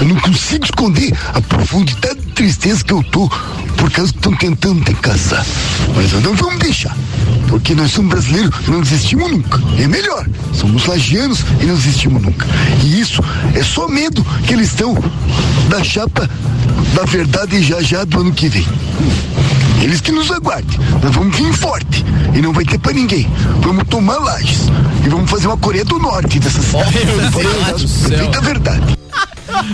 [0.00, 3.28] Eu não consigo esconder a profundidade de tristeza que eu tô
[3.76, 5.46] por causa que estão tentando te casar.
[5.94, 6.96] Mas nós não vamos deixar.
[7.48, 9.60] Porque nós somos brasileiros e não desistimos nunca.
[9.78, 10.26] É melhor.
[10.52, 12.44] Somos lagianos e não desistimos nunca.
[12.82, 13.22] E isso
[13.54, 14.94] é só medo que eles estão
[15.68, 16.28] da chapa
[16.94, 18.66] da verdade já já do ano que vem.
[19.82, 20.78] Eles que nos aguardem.
[21.02, 22.04] Nós vamos vir forte.
[22.34, 23.28] E não vai ter pra ninguém.
[23.62, 24.68] Vamos tomar lajes.
[25.04, 26.92] E vamos fazer uma Coreia do Norte dessa cidade.
[28.18, 28.98] Feita verdade.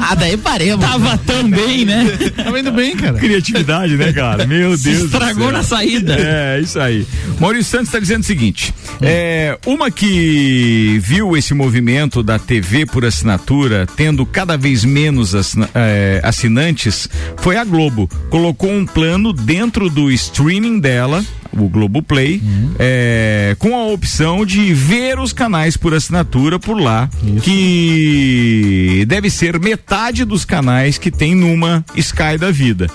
[0.00, 0.84] Ah, daí paremos.
[0.84, 2.06] Tava tão bem, né?
[2.36, 3.18] Tava indo bem, cara.
[3.18, 4.46] Criatividade, né, cara?
[4.46, 4.98] Meu Se Deus.
[5.00, 5.52] do estragou céu.
[5.52, 6.16] na saída.
[6.18, 7.06] É, isso aí.
[7.40, 8.72] Maurício Santos está dizendo o seguinte:
[9.02, 15.68] é, uma que viu esse movimento da TV por assinatura tendo cada vez menos assina-
[15.74, 17.08] é, assinantes
[17.38, 18.08] foi a Globo.
[18.30, 21.24] Colocou um plano dentro do streaming dela.
[21.56, 22.42] O Globoplay,
[22.78, 27.08] é, com a opção de ver os canais por assinatura por lá,
[27.42, 32.88] que deve ser metade dos canais que tem numa Sky da vida.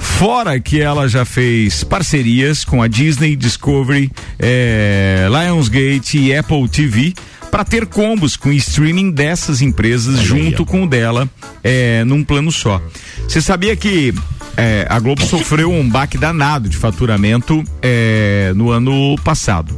[0.00, 7.14] Fora que ela já fez parcerias com a Disney, Discovery, eh, Lionsgate e Apple TV
[7.50, 11.28] para ter combos com streaming dessas empresas junto com o dela
[11.62, 12.82] eh, num plano só.
[13.28, 14.12] Você sabia que
[14.58, 19.72] eh, a Globo sofreu um baque danado de faturamento eh, no ano passado,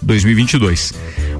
[0.00, 0.94] 2022,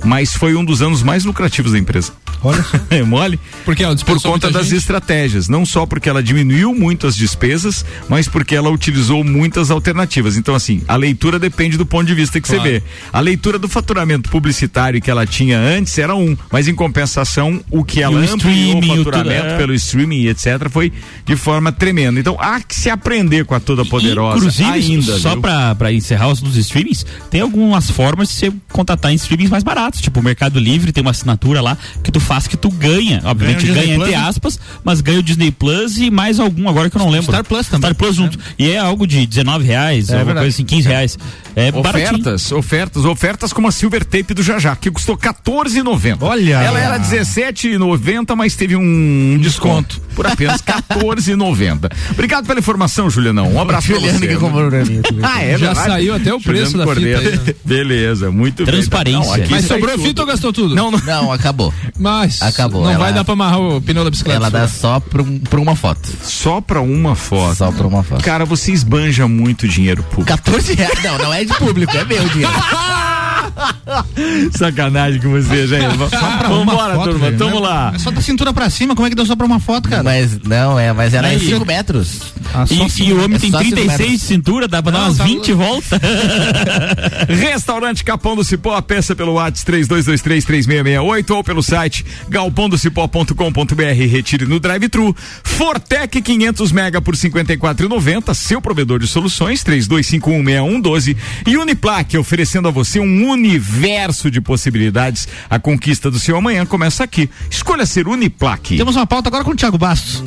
[0.05, 2.13] mas foi um dos anos mais lucrativos da empresa.
[2.43, 2.79] Olha só.
[2.91, 3.39] É mole?
[3.65, 4.79] Porque ela Por conta das gente.
[4.79, 10.37] estratégias, não só porque ela diminuiu muito as despesas, mas porque ela utilizou muitas alternativas.
[10.37, 12.63] Então, assim, a leitura depende do ponto de vista que Claro.
[12.63, 12.83] você vê.
[13.13, 17.85] A leitura do faturamento publicitário que ela tinha antes era um, mas em compensação, o
[17.85, 19.57] que ela o ampliou streaming, o o faturamento tudo, é.
[19.59, 20.69] pelo streaming e etc.
[20.71, 20.93] foi
[21.25, 22.19] de forma tremenda.
[22.21, 25.19] Então, há que se aprender com a toda poderosa Inclusive, ainda.
[25.19, 29.63] só pra encerrar os dos streamings, tem algumas formas de você contratar em streamings mais
[29.63, 30.01] baratos.
[30.01, 33.21] Tipo, o Mercado Livre tem uma assinatura lá que tu faz que tu ganha.
[33.25, 34.17] Obviamente Ganha ganha, entre né?
[34.17, 37.33] aspas, mas ganha o Disney Plus e mais algum agora que eu não lembro.
[37.33, 37.81] Star Plus também.
[37.91, 38.39] Star Plus junto.
[38.59, 40.45] E é algo de 19 reais, É alguma verdade.
[40.45, 41.19] coisa assim, 15 reais.
[41.57, 42.11] É baratinho.
[42.21, 46.19] Ofertas, ofertas, ofertas como a Silver Tape do Jajá, que custou 14,90.
[46.21, 46.55] Olha.
[46.61, 51.91] Ela era 17,90, mas teve um desconto por apenas 14,90.
[52.11, 53.51] Obrigado pela informação, Julianão.
[53.53, 54.27] Um abraço pra você.
[54.29, 55.01] que comprou pra mim.
[55.23, 55.89] Ah, é Já verdade?
[55.89, 57.41] saiu até o preço Juliano da fita Cordeiro.
[57.41, 57.55] aí, né?
[57.65, 59.21] Beleza, muito Transparência.
[59.21, 59.29] bem.
[59.29, 60.75] Não, aqui Mas sobrou fita ou gastou tudo?
[60.75, 60.99] Não, não.
[61.01, 61.73] Não, acabou.
[61.99, 64.39] Mas Acabou, não ela- vai dar pra amarrar o pneu da bicicleta.
[64.39, 66.09] Ela dá só pra, um- pra uma foto.
[66.23, 67.57] Só pra uma foto.
[67.57, 68.23] Só pra uma foto.
[68.25, 70.27] Cara, você esbanja muito dinheiro público.
[70.27, 71.03] 14 reais.
[71.03, 72.53] Não, não é de público, é meu dinheiro.
[74.57, 75.85] Sacanagem com você, gente.
[75.95, 77.27] embora, foto, turma.
[77.27, 77.93] velho, Tamo lá.
[77.95, 80.03] É só da cintura pra cima, como é que deu só pra uma foto, cara?
[80.03, 82.21] Mas não, é, mas era Aí, 5 metros.
[82.55, 84.93] Ah, E, assim, e o homem é tem só cinco 36 de cintura, dá pra
[84.93, 86.01] dar Não, umas tá 20 voltas.
[87.29, 93.83] Restaurante Capão do Cipó, peça pelo WhatsApp 32233668 ou pelo site galpondocipó.com.br.
[94.09, 95.15] Retire no drive-thru.
[95.43, 98.35] Fortec 500 mega por 54,90.
[98.35, 105.27] Seu provedor de soluções 32516112 e Uniplaque oferecendo a você um universo de possibilidades.
[105.49, 107.31] A conquista do seu amanhã começa aqui.
[107.51, 108.77] Escolha ser Uniplaque.
[108.77, 110.23] Temos uma pauta agora com o Thiago Bastos.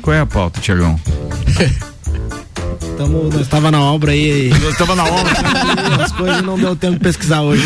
[0.00, 1.00] Qual é a pauta, Tiagão?
[2.96, 4.50] Tamo, nós tava na obra aí.
[4.62, 5.32] Nós tava na obra.
[6.04, 7.62] As coisas não deu tempo de pesquisar hoje.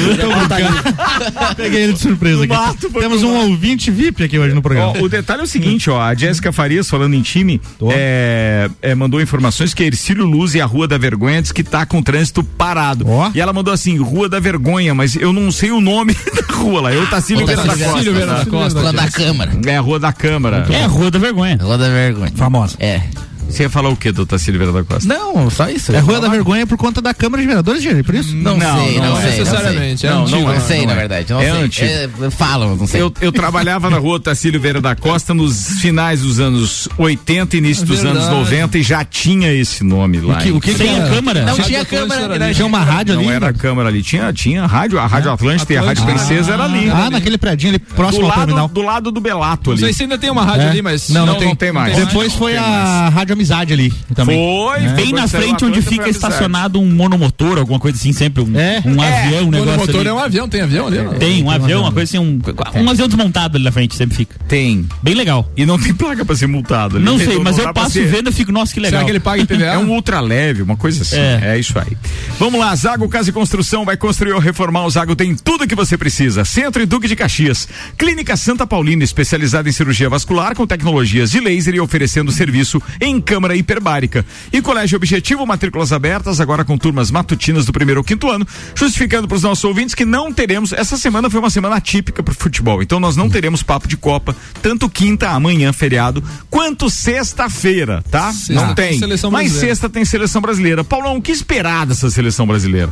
[1.57, 2.53] Peguei ele de surpresa aqui.
[2.53, 3.51] mato, Temos um mato.
[3.51, 4.95] ouvinte VIP aqui hoje no programa.
[4.99, 7.61] Ó, o detalhe é o seguinte, ó, a Jéssica Farias, falando em time,
[7.91, 11.85] é, é, mandou informações que Ercílio Luz e a Rua da Vergonha diz que tá
[11.85, 13.07] com o trânsito parado.
[13.09, 13.31] Ó.
[13.35, 16.15] E ela mandou assim, Rua da Vergonha, mas eu não sei o nome
[16.49, 16.93] da rua lá.
[16.93, 17.77] Eu, Tacílio da Costa.
[17.77, 18.47] Tacílio Vieira da?
[18.47, 18.81] Costa.
[18.81, 19.53] Rua da Câmara.
[19.67, 20.67] É a Rua da Câmara.
[20.71, 21.59] É a Rua da Vergonha.
[21.61, 22.33] Rua da vergonha.
[22.35, 22.77] Famosa.
[22.79, 23.03] É.
[23.49, 25.09] Você ia falar o que, doutor Silveira da Costa?
[25.09, 25.91] Não, só isso.
[25.95, 28.37] É Rua da Vergonha por conta da Câmara de Vereadores, Gênero, por isso?
[28.37, 29.31] Não, sei, não, sei.
[29.31, 30.61] necessariamente, Não, é sei, antigo, não, né?
[30.61, 30.97] sei, Não na é.
[30.97, 31.33] verdade.
[31.33, 31.63] Não É sei.
[31.63, 32.25] antigo.
[32.27, 33.01] É, falam, não sei.
[33.01, 37.59] Eu, eu trabalhava na rua Tacílio Vieira da Costa nos finais dos anos 80 e
[37.59, 38.27] início dos Verdade.
[38.27, 40.39] anos 90 e já tinha esse nome lá.
[40.39, 41.07] O que, o que, era?
[41.07, 41.45] a câmara?
[41.47, 42.55] Não tinha era era- ali.
[42.55, 43.31] Tinha uma rádio Não ali?
[43.33, 46.27] era a câmara ali, tinha, tinha rádio, a Rádio Atlântida e a Rádio Atlântida.
[46.27, 46.91] Princesa era ali.
[46.91, 48.69] Ah, naquele predinho ali próximo ao lado, terminal.
[48.69, 49.81] do lado do Belato Não ali.
[49.85, 50.71] sei se ainda tem uma rádio É?
[50.71, 51.09] ali, mas.
[51.09, 51.69] Não, não, Não, tem.
[51.73, 51.97] não mais.
[51.97, 54.37] Depois Não foi a Rádio Amizade ali também.
[54.37, 56.11] Foi, Bem foi na frente onde fica amizade.
[56.11, 58.83] estacionado um monomotor, alguma coisa assim, sempre um, É.
[58.85, 60.09] um É, avião, um O negócio motor ali.
[60.09, 60.99] é um avião, tem avião ali?
[60.99, 61.15] não?
[61.15, 62.41] Tem um avião, uma coisa assim, um,
[62.83, 64.37] um avião desmontado ali na frente, sempre fica.
[64.49, 64.87] Tem.
[65.03, 65.51] Bem legal.
[65.57, 67.05] E não tem placa pra ser multado ali.
[67.05, 68.99] Não sei, Então mas eu passo ser- vendo e fico, nossa, que legal.
[69.01, 69.65] Será que ele paga IPVA?
[69.65, 71.17] É um ultra leve, uma coisa assim.
[71.17, 71.41] É.
[71.55, 71.59] É.
[71.59, 71.97] isso aí.
[72.39, 74.85] Vamos lá, Zago Casa e Construção vai construir ou reformar.
[74.85, 76.45] O Zago tem tudo que você precisa.
[76.45, 77.69] Centro e Duque de Caxias.
[77.97, 83.21] Clínica Santa Paulina, especializada em cirurgia vascular com tecnologias de laser e oferecendo serviço em
[83.29, 84.25] câmara hiperbárica.
[84.53, 89.29] E Colégio Objetivo, matrículas abertas, agora com turmas matutinas do primeiro ao quinto ano, justificando
[89.29, 90.73] para os nossos ouvintes que não teremos.
[90.73, 93.97] Essa semana foi uma semana atípica para o futebol, então nós não teremos papo de
[93.97, 98.33] Copa, tanto quinta, amanhã, feriado, quanto sexta-feira, tá?
[98.33, 98.99] Sexta não tem tem.
[98.99, 100.83] seleção Mas sexta tem seleção brasileira.
[100.83, 102.91] Paulão, o que esperar dessa seleção brasileira?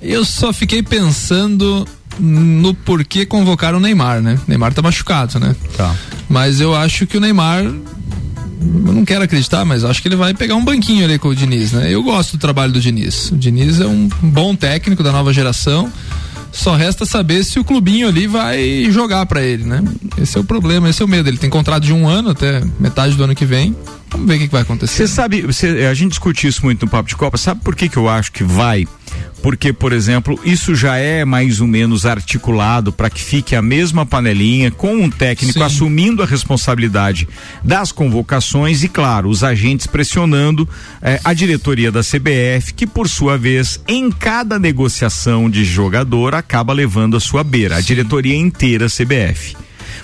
[0.00, 1.86] Eu só fiquei pensando
[2.18, 4.38] no porquê convocar o Neymar, né?
[4.46, 5.54] Neymar tá machucado, né?
[5.76, 5.94] Tá.
[6.28, 7.64] Mas eu acho que o Neymar.
[8.60, 11.34] Eu não quero acreditar, mas acho que ele vai pegar um banquinho ali com o
[11.34, 11.92] Diniz, né?
[11.92, 13.30] Eu gosto do trabalho do Diniz.
[13.30, 15.92] O Diniz é um bom técnico da nova geração.
[16.52, 19.82] Só resta saber se o clubinho ali vai jogar pra ele, né?
[20.16, 21.28] Esse é o problema, esse é o medo.
[21.28, 23.74] Ele tem contrato de um ano até metade do ano que vem.
[24.08, 24.94] Vamos ver o que, que vai acontecer.
[24.94, 27.88] Você sabe, você- a gente discute isso muito no Papo de Copa, sabe por que,
[27.88, 28.86] que eu acho que vai?
[29.42, 34.06] Porque, por exemplo, isso já é mais ou menos articulado para que fique a mesma
[34.06, 35.62] panelinha, com um técnico Sim.
[35.62, 37.28] assumindo a responsabilidade
[37.62, 40.66] das convocações e, claro, os agentes pressionando
[41.02, 46.72] eh, a diretoria da CBF, que, por sua vez, em cada negociação de jogador, acaba
[46.72, 49.56] levando a sua beira, a diretoria inteira CBF.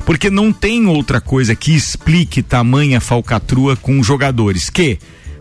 [0.04, 4.98] Porque não tem outra coisa que explique tamanha falcatrua com jogadores que,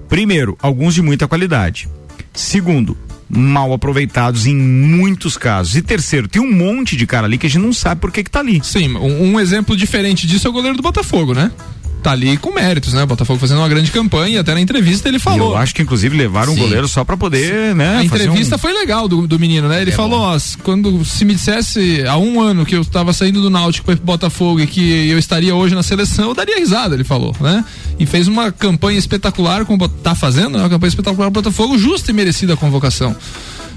[0.08, 1.90] primeiro, alguns de muita qualidade.
[2.34, 2.98] Segundo,
[3.30, 5.76] mal aproveitados em muitos casos.
[5.76, 8.24] E terceiro, tem um monte de cara ali que a gente não sabe por que
[8.24, 8.60] que tá ali.
[8.64, 11.52] Sim, um, um exemplo diferente disso é o goleiro do Botafogo, né?
[12.02, 13.04] Tá ali com méritos, né?
[13.04, 15.52] O Botafogo fazendo uma grande campanha e até na entrevista ele E falou.
[15.52, 16.62] eu acho que inclusive levaram um Sim.
[16.62, 17.98] goleiro só pra poder, né?
[17.98, 19.82] A entrevista um- foi legal do, do menino, né?
[19.82, 23.42] Ele É falou, ó, quando se me dissesse há um ano que eu estava saindo
[23.42, 27.04] do Náutico para Botafogo e que eu estaria hoje na seleção, eu daria risada, ele
[27.04, 27.66] falou, né?
[28.00, 30.60] E fez uma campanha espetacular, com, tá fazendo, né?
[30.60, 33.14] Uma campanha espetacular pro Botafogo, justa e merecida a convocação.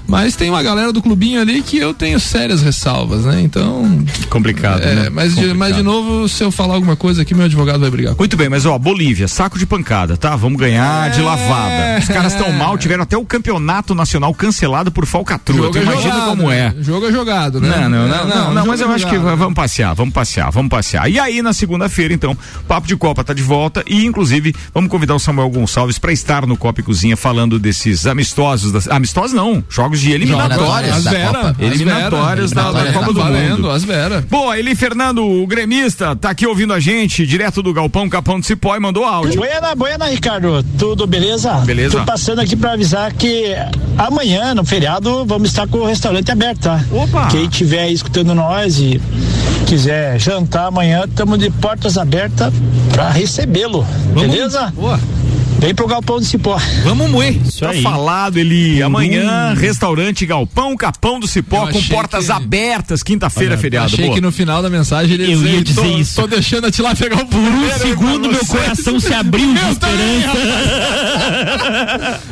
[0.07, 3.41] Mas tem uma galera do clubinho ali que eu tenho sérias ressalvas, né?
[3.41, 4.03] Então.
[4.29, 5.09] Complicado, É, né?
[5.09, 5.57] mas, de, Complicado.
[5.57, 8.15] mas de novo, se eu falar alguma coisa aqui, meu advogado vai brigar.
[8.17, 10.35] Muito bem, mas ó, Bolívia, saco de pancada, tá?
[10.35, 11.99] Vamos ganhar de lavada.
[11.99, 15.71] Os caras estão mal, tiveram até o campeonato nacional cancelado por falcatrua.
[15.71, 16.69] Tu imagina jogado, como é.
[16.69, 16.75] né?
[16.81, 17.69] Jogo é jogado, né?
[17.69, 19.35] Não, não, não, É, não, não, jogo mas é eu acho que né?
[19.35, 21.09] vamos passear, vamos passear, vamos passear.
[21.09, 22.37] E aí, na segunda-feira, então,
[22.67, 26.45] Papo de Copa tá de volta e, inclusive, vamos convidar o Samuel Gonçalves para estar
[26.45, 30.97] no Copa e Cozinha falando desses amistosos, das, amistosos não, jogos de eliminatórias.
[30.97, 33.71] As da Vera, eliminatórias da, Copa tá do valendo, Mundo.
[33.71, 34.23] as Vera.
[34.29, 38.45] Boa, ele Fernando, o gremista, tá aqui ouvindo a gente, direto do Galpão Capão de
[38.45, 39.35] Cipó e mandou áudio.
[39.35, 40.63] Buena, buena, Ricardo.
[40.77, 41.53] Tudo beleza?
[41.59, 41.99] Beleza.
[41.99, 43.55] Tô passando aqui pra avisar que
[43.97, 46.83] amanhã, no feriado, vamos estar com o restaurante aberto, tá?
[46.91, 47.27] Opa!
[47.27, 49.01] Quem estiver aí escutando nós e
[49.67, 52.53] quiser jantar amanhã, estamos de portas abertas
[52.91, 53.85] pra recebê-lo.
[54.13, 54.71] Beleza?
[54.75, 54.99] Boa.
[55.63, 56.57] Vem pro Galpão de Cipó.
[56.83, 57.37] Vamos moer.
[57.57, 58.81] Tá falado, ele.
[58.83, 63.85] Amanhã, restaurante Galpão Capão do Cipó, com portas que- abertas, quinta-feira, feriado.
[63.85, 64.15] Achei Boa.
[64.15, 66.15] que no final da mensagem ele Eu ia dizer, dizer tô, isso.
[66.21, 70.33] Tô deixando a tilápia pegar o Por um segundo, meu coração se abriu de esperança.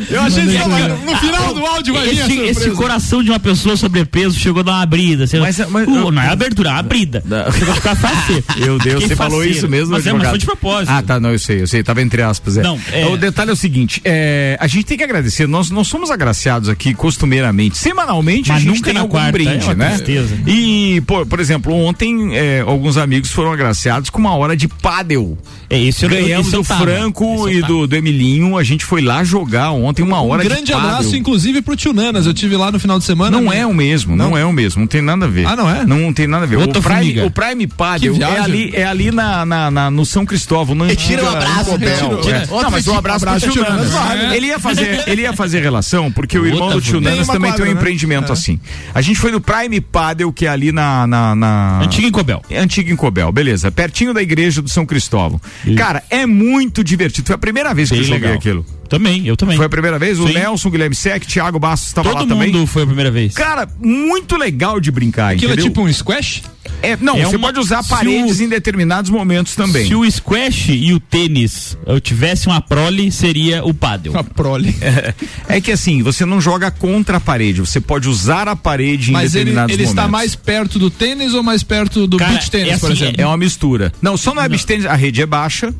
[0.09, 3.77] Eu achei que no final do áudio vai vir Esse, esse coração de uma pessoa
[3.77, 5.25] sobrepeso chegou a dar uma abrida.
[5.25, 7.23] Você, Mas- mas- Uh, não é abertura, é uma abrida.
[7.25, 8.43] Você vai ficar faceiro.
[8.59, 10.89] Meu Deus, você falou isso mesmo, Mas é, mas foi de propósito.
[10.91, 12.57] Ah, tá, não, eu sei, eu sei, tava entre aspas.
[12.57, 12.61] É.
[12.63, 16.11] Não, é- detalhe é o seguinte: é, a gente tem que agradecer, nós não somos
[16.11, 17.77] agraciados aqui costumeiramente.
[17.77, 19.89] Semanalmente Mas a gente nunca tem na algum quarta, brinde, é né?
[19.89, 20.35] tristeza.
[20.47, 25.37] E, por, por exemplo, ontem é, alguns amigos foram agraciados com uma hora de pádel.
[25.69, 26.81] É, esse eu- Ganhamos esse eu do tava.
[26.83, 27.73] Franco e tava.
[27.73, 30.89] do, do Emilinho, a gente foi lá jogar ontem uma hora Um grande de pádel.
[30.89, 32.25] abraço, inclusive, pro Tio Nanas.
[32.25, 33.39] Eu tive lá no final de semana.
[33.39, 35.45] Não é o mesmo, não, é o mesmo, não tem nada a ver.
[35.45, 35.85] Ah, não é?
[35.85, 36.57] Não tem nada a ver.
[36.57, 40.05] Outra o Prime, o Prime Padel Que é ali, é ali na, na, na- no
[40.05, 41.89] São Cristóvão, no Retira o antiga abraço, Cobel.
[41.89, 42.21] retira o- É.
[42.21, 43.89] tira- Não, mas o abraço, abraço pro Tio pro Nanas.
[43.91, 44.33] Tio Nanas.
[44.33, 47.01] Ele ia fazer, ele ia fazer relação, porque o irmão Outra do Tio.
[47.01, 47.81] Nanas Tem também quadra, tem um né?
[47.81, 48.33] empreendimento É.
[48.33, 48.59] assim.
[48.93, 51.81] A gente foi no Prime Padel, que é ali na, na, na...
[51.81, 52.41] Antiga em Cobel.
[52.55, 53.71] Antiga em Cobel, beleza.
[53.71, 55.39] Pertinho da igreja do São Cristóvão.
[55.75, 57.27] Cara, é muito divertido.
[57.27, 58.37] Foi a primeira vez que Bem eu joguei legal.
[58.37, 58.65] aquilo.
[58.91, 59.55] Também, eu também.
[59.55, 60.19] Foi a primeira vez?
[60.19, 60.33] O Sim.
[60.33, 62.51] Nelson, o Guilherme Sec, Thiago Bastos estava lá Todo também.
[62.51, 63.33] mundo foi a primeira vez.
[63.33, 65.71] Cara, muito legal de brincar, Aquilo é entendeu?
[65.71, 66.43] tipo um squash?
[66.83, 69.87] É, não, É você uma- pode usar paredes o- em determinados momentos também.
[69.87, 74.11] Se o squash e o tênis eu tivesse uma prole, seria o pádel.
[74.11, 74.75] Uma prole.
[75.47, 79.13] É que assim, você não joga contra a parede, você pode usar a parede em
[79.13, 80.11] Mas ele, determinados ele está momentos.
[80.11, 83.21] mais perto do tênis ou mais perto do Cara, beach tênis, é por assim, exemplo?
[83.21, 83.93] É uma mistura.
[84.01, 85.73] Não, só não é beach tênis, a rede é baixa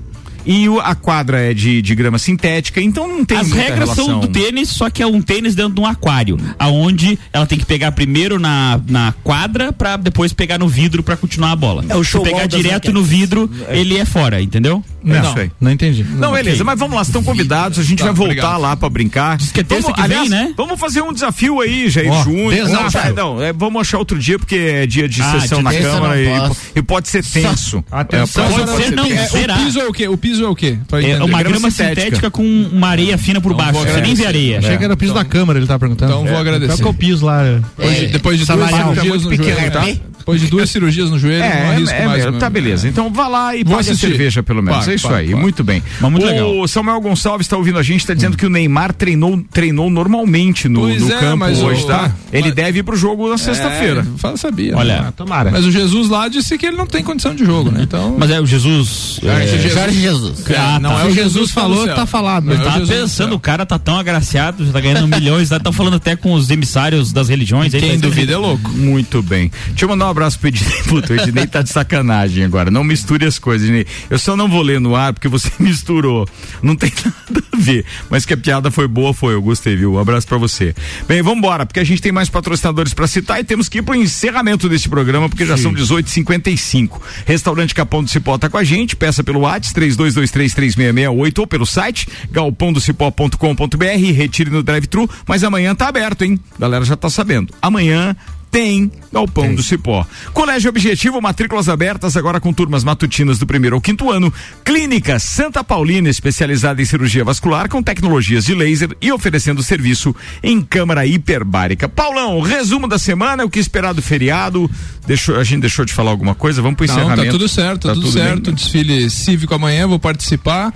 [0.46, 3.80] e o- a quadra é de, de grama sintética, então não tem As muita regras
[3.90, 4.06] relação.
[4.06, 7.58] são do tênis, só que é um tênis dentro de um aquário, aonde ela tem
[7.58, 11.84] que pegar primeiro na, na quadra pra depois pegar no vidro pra continuar a bola.
[11.90, 12.94] É o Se showball pegar das direto raquetes.
[12.94, 14.84] no vidro, ele é fora, entendeu?
[15.04, 15.52] É não, isso aí.
[15.60, 16.04] não entendi.
[16.04, 18.62] Não, beleza, mas vamos lá, estão convidados, a gente Tá, vai voltar obrigado.
[18.62, 19.38] lá pra brincar.
[19.38, 20.54] Diz que é terça que vem, né?
[20.56, 22.70] Vamos fazer um desafio aí, Jair Ó, Júnior.
[22.70, 23.16] Não, desafio.
[23.16, 25.94] não, é, vamos achar outro dia, porque é dia de Ah, sessão na de sessão
[26.02, 27.84] Câmara não e, e pode ser tenso.
[27.92, 29.06] Atenção, É, pode pode ser, não.
[29.06, 29.56] É, Será?
[29.56, 30.08] o piso é o quê?
[30.08, 30.78] O piso é o quê?
[30.88, 32.02] Pra É uma grama grama sintética.
[32.02, 33.74] sintética, com uma areia fina por baixo.
[33.74, 34.60] vou Você nem vê areia.
[34.60, 36.12] Achei que era o piso da câmara, ele tá perguntando.
[36.12, 36.68] Então vou agradecer.
[36.68, 37.44] Qual que é o piso lá?
[37.78, 39.86] Depois de, depois de duas cirurgias no joelho, tá?
[40.22, 42.26] Depois de duas cirurgias no joelho, não É, arrisco é, mais.
[42.26, 42.88] é, tá beleza.
[42.88, 44.88] Então vá lá e pague a cerveja, pelo menos.
[44.88, 45.82] É isso aí, muito bem.
[46.00, 46.68] Mas muito o legal.
[46.68, 50.88] Samuel Gonçalves está ouvindo a gente, está dizendo que o Neymar treinou, treinou normalmente no,
[50.88, 52.02] no é, campo mas hoje, o- tá?
[52.04, 54.02] mas- Ele deve ir pro jogo na sexta-feira.
[54.16, 54.78] É, fala, sabia.
[54.78, 55.14] Olha, né?
[55.18, 55.50] tomara.
[55.52, 57.82] Mas o Jesus lá disse que ele não tem condição de jogo, né?
[57.82, 58.16] Então.
[58.18, 59.20] Mas é o Jesus.
[59.24, 60.46] É, é, Jesus- Jorge Jesus.
[60.58, 61.02] Ah, não tá.
[61.02, 63.78] é o Jesus, tá falou, tá falado, Não é o Tava pensando, o cara tá
[63.80, 67.74] tão agraciado, já tá ganhando milhões, tá tão falando até com os emissários das religiões.
[67.74, 68.70] aí Quem tá- duvida é louco.
[68.72, 69.52] Muito bem.
[69.70, 70.84] Deixa eu mandar um abraço pro Ednei.
[70.88, 72.70] Puta, o Ednei tá de sacanagem agora.
[72.72, 73.86] Não misture as coisas, Ednei.
[74.10, 76.28] Eu só não vou ler no ar porque você misturou.
[76.62, 77.86] Não tem nada a ver.
[78.10, 79.34] Mas que a piada foi boa, foi.
[79.34, 79.94] Eu gostei, viu?
[79.94, 80.74] Um abraço pra você.
[81.08, 83.82] Bem, vamos embora, porque a gente tem mais patrocinadores pra citar e temos que ir
[83.82, 87.00] pro encerramento desse programa, porque já são 18h55.
[87.26, 88.96] Restaurante Capão do Cipó tá com a gente.
[88.96, 89.80] Peça pelo WhatsApp
[90.16, 94.14] 32233668 ou pelo site galpondocipó.com.br.
[94.14, 95.10] Retire no drive-thru.
[95.28, 96.40] Mas amanhã tá aberto, hein?
[96.58, 97.54] Galera já tá sabendo.
[97.62, 98.16] Amanhã
[98.52, 100.06] tem Galpão do Cipó.
[100.34, 104.32] Colégio Objetivo, matrículas abertas agora com turmas matutinas do primeiro ao quinto ano.
[104.66, 110.62] Clínica Santa Paulina, especializada em cirurgia vascular com tecnologias de laser e oferecendo serviço em
[110.62, 111.88] câmara hiperbárica.
[111.88, 114.70] Paulão, resumo da semana, o que esperar do feriado.
[115.08, 116.62] Deixou, a gente deixou de falar alguma coisa?
[116.62, 117.24] Vamos pro Não, encerramento.
[117.26, 118.24] tá tudo certo, Tá tudo, tudo bem?
[118.24, 118.52] certo.
[118.52, 120.74] Desfile cívico amanhã, vou participar.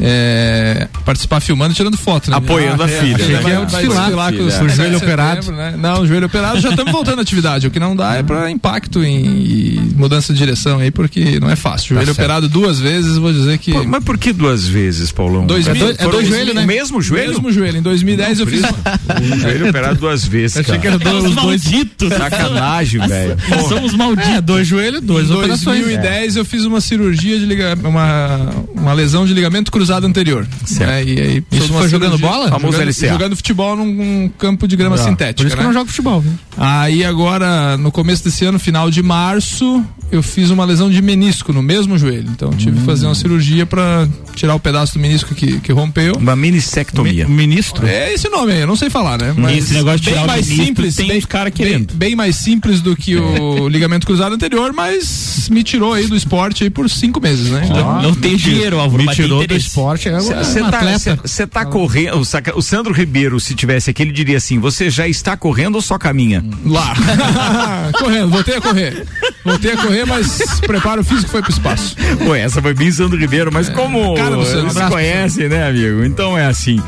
[0.00, 2.36] É, participar filmando e tirando foto, né?
[2.36, 3.42] Apoiando a filha, Achei né?
[3.42, 5.50] que ia desfilar, desfilar com o com joelho operado.
[5.52, 5.74] Né?
[5.76, 7.66] Não, o joelho operado já estamos voltando à atividade.
[7.66, 11.56] O que não dá é para impacto em, mudança de direção aí, porque não é
[11.56, 11.94] fácil.
[11.94, 12.18] Joelho certo.
[12.18, 13.72] operado duas vezes, vou dizer que.
[13.72, 15.46] Pô, mas por que duas vezes, Paulão?
[15.46, 16.66] Dois É mil- dois- é dois os- joelhos, né?
[16.66, 17.28] Mesmo joelho?
[17.30, 17.78] Mesmo joelho.
[17.78, 18.62] Em 2010 eu fiz.
[18.62, 20.78] Um joelho operado duas vezes, Achei cara.
[20.80, 21.64] que era dois, Os os dois.
[21.64, 22.12] malditos.
[22.12, 23.36] Sacanagem, velho.
[23.68, 24.28] Somos malditos.
[24.30, 25.78] É, dois joelhos, duas Em operações.
[25.80, 30.46] 2010 eu fiz uma cirurgia de ligamento, uma, uma lesão de ligamento cruzado anterior.
[30.64, 30.90] Certo.
[30.90, 32.48] É, e aí, Isso foi jogando bola?
[32.48, 33.08] Famoso jogando, LCA.
[33.12, 35.36] jogando futebol num, num campo de grama Ah, sintética.
[35.42, 35.68] Por isso que né?
[35.68, 36.20] eu não jogo futebol.
[36.20, 36.32] viu?
[36.56, 41.52] Aí agora, no começo desse ano, final de março, eu fiz uma lesão de menisco
[41.52, 42.28] no mesmo joelho.
[42.30, 46.14] Então tive que fazer uma cirurgia pra tirar o pedaço do menisco que, que rompeu.
[46.14, 47.26] Uma minissectomia.
[47.26, 47.86] O ministro?
[47.86, 49.34] É esse nome aí, eu não sei falar, né?
[49.56, 51.94] Esse negócio de bem tirar o mais simples, tem bem, cara bem, querendo.
[51.94, 56.64] bem mais simples do que o ligamento cruzado anterior, mas me tirou aí do esporte
[56.64, 57.66] aí por cinco meses, né?
[57.68, 60.08] Então, Não tem dinheiro, Álvaro, Me mas tem tirou do esporte.
[60.08, 60.80] É Você um tá,
[61.24, 62.18] cê- tá correndo.
[62.18, 65.76] O, Saca- o Sandro Ribeiro, se tivesse aqui, ele diria assim: você já está correndo
[65.76, 66.44] ou só caminha?
[66.64, 66.87] lá.
[67.98, 69.06] Correndo, voltei a correr.
[69.44, 71.96] Voltei a correr, mas preparo físico foi pro espaço.
[72.24, 76.04] Pô, essa foi bem Sandro Ribeiro, mas como cara eles se conhecem, né, amigo?
[76.04, 76.82] Então é assim.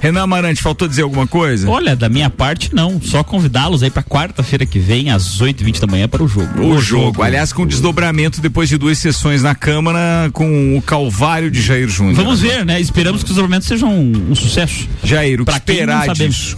[0.00, 1.68] Renan Amarante, faltou dizer alguma coisa?
[1.68, 5.86] Olha, da minha parte não, só convidá-los aí pra quarta-feira que vem, às 8h20 da
[5.86, 6.62] manhã, para o jogo.
[6.64, 11.60] O jogo, aliás, com desdobramento depois de duas sessões na Câmara com o Calvário de
[11.60, 12.14] Jair Júnior.
[12.16, 12.80] Vamos ver, né?
[12.80, 14.88] Esperamos que os desdobramentos sejam um, um sucesso.
[15.04, 16.56] Jair, o que Pra quem não esperar disso?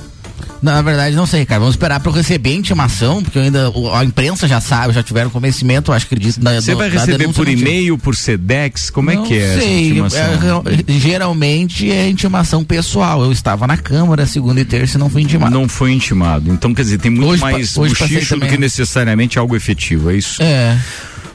[0.63, 1.59] Na verdade, não sei, cara.
[1.61, 5.29] Vamos esperar pra eu receber a intimação, porque ainda, a imprensa já sabe, já tiveram
[5.31, 6.41] conhecimento, acho que acredito.
[6.41, 8.89] da- Você vai receber por e-mail, por Sedex?
[8.91, 10.63] Como é Não que é essa sei, intimação?
[10.67, 13.23] é, geralmente é intimação pessoal.
[13.25, 15.53] Eu estava na Câmara segunda e terça e não fui intimado.
[15.53, 16.51] Não foi intimado.
[16.53, 20.11] Então, quer dizer, tem muito Hoje mais hoje passei bochicho do que necessariamente algo efetivo,
[20.11, 20.41] é isso?
[20.43, 20.79] É.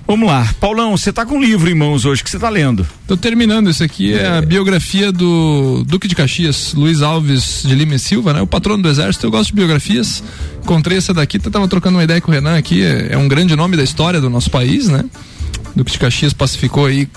[0.08, 0.50] Vamos lá.
[0.60, 2.88] Paulão, você tá com um livro em mãos hoje que você tá lendo.
[3.06, 7.96] Tô terminando, esse aqui é a biografia do Duque de Caxias, Luiz Alves de Lima
[7.96, 8.42] e Silva, né?
[8.42, 10.24] O patrono do exército, eu gosto de biografias.
[10.64, 13.54] Encontrei essa daqui, tava trocando uma ideia com o Renan aqui, é, é um grande
[13.54, 15.04] nome da história do nosso país, né?
[15.76, 17.08] Duque de Caxias pacificou aí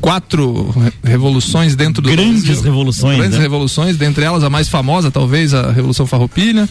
[0.00, 2.62] quatro re- revoluções dentro do Grandes Brasil.
[2.62, 3.42] revoluções, Grandes né?
[3.42, 6.66] revoluções, dentre elas a mais famosa, talvez, a Revolução Farroupilha.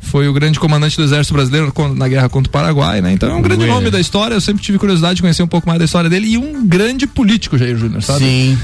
[0.00, 3.12] Foi o grande comandante do exército brasileiro na guerra contra o Paraguai, né?
[3.12, 3.68] Então é um grande Ué.
[3.70, 4.34] nome da história.
[4.34, 7.06] Eu sempre tive curiosidade de conhecer um pouco mais da história dele e um grande
[7.06, 8.20] político, Jair Júnior, sabe?
[8.20, 8.58] Sim.